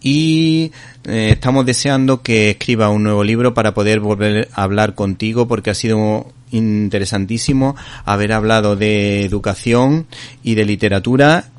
Y 0.00 0.72
eh, 1.04 1.28
estamos 1.32 1.66
deseando 1.66 2.22
que 2.22 2.52
escriba 2.52 2.88
un 2.88 3.02
nuevo 3.02 3.22
libro 3.24 3.52
para 3.52 3.74
poder 3.74 4.00
volver 4.00 4.48
a 4.54 4.62
hablar 4.62 4.94
contigo, 4.94 5.46
porque 5.46 5.68
ha 5.68 5.74
sido 5.74 6.32
interesantísimo 6.50 7.76
haber 8.06 8.32
hablado 8.32 8.74
de 8.74 9.26
educación 9.26 10.06
y 10.42 10.54
de 10.54 10.64
literatura 10.64 11.50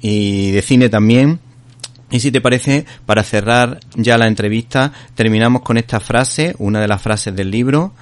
y 0.00 0.50
de 0.50 0.62
cine 0.62 0.88
también. 0.88 1.38
Y 2.10 2.18
si 2.18 2.32
te 2.32 2.40
parece, 2.40 2.86
para 3.06 3.22
cerrar 3.22 3.78
ya 3.94 4.18
la 4.18 4.26
entrevista, 4.26 4.92
terminamos 5.14 5.62
con 5.62 5.78
esta 5.78 6.00
frase, 6.00 6.56
una 6.58 6.80
de 6.80 6.88
las 6.88 7.00
frases 7.00 7.36
del 7.36 7.52
libro, 7.52 7.92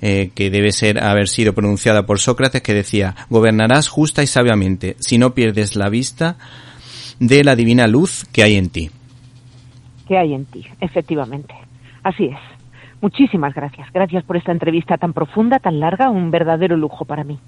eh, 0.00 0.30
que 0.34 0.50
debe 0.50 0.72
ser 0.72 1.02
haber 1.02 1.28
sido 1.28 1.54
pronunciada 1.54 2.06
por 2.06 2.18
Sócrates, 2.18 2.62
que 2.62 2.74
decía, 2.74 3.14
gobernarás 3.28 3.88
justa 3.88 4.22
y 4.22 4.26
sabiamente, 4.26 4.96
si 4.98 5.18
no 5.18 5.34
pierdes 5.34 5.76
la 5.76 5.88
vista 5.88 6.36
de 7.18 7.44
la 7.44 7.54
divina 7.54 7.86
luz 7.86 8.24
que 8.32 8.42
hay 8.42 8.56
en 8.56 8.70
ti. 8.70 8.90
Que 10.08 10.18
hay 10.18 10.34
en 10.34 10.46
ti, 10.46 10.64
efectivamente. 10.80 11.54
Así 12.02 12.24
es. 12.24 12.38
Muchísimas 13.00 13.54
gracias. 13.54 13.90
Gracias 13.92 14.24
por 14.24 14.36
esta 14.36 14.52
entrevista 14.52 14.98
tan 14.98 15.12
profunda, 15.12 15.58
tan 15.58 15.80
larga, 15.80 16.10
un 16.10 16.30
verdadero 16.30 16.76
lujo 16.76 17.04
para 17.04 17.24
mí. 17.24 17.38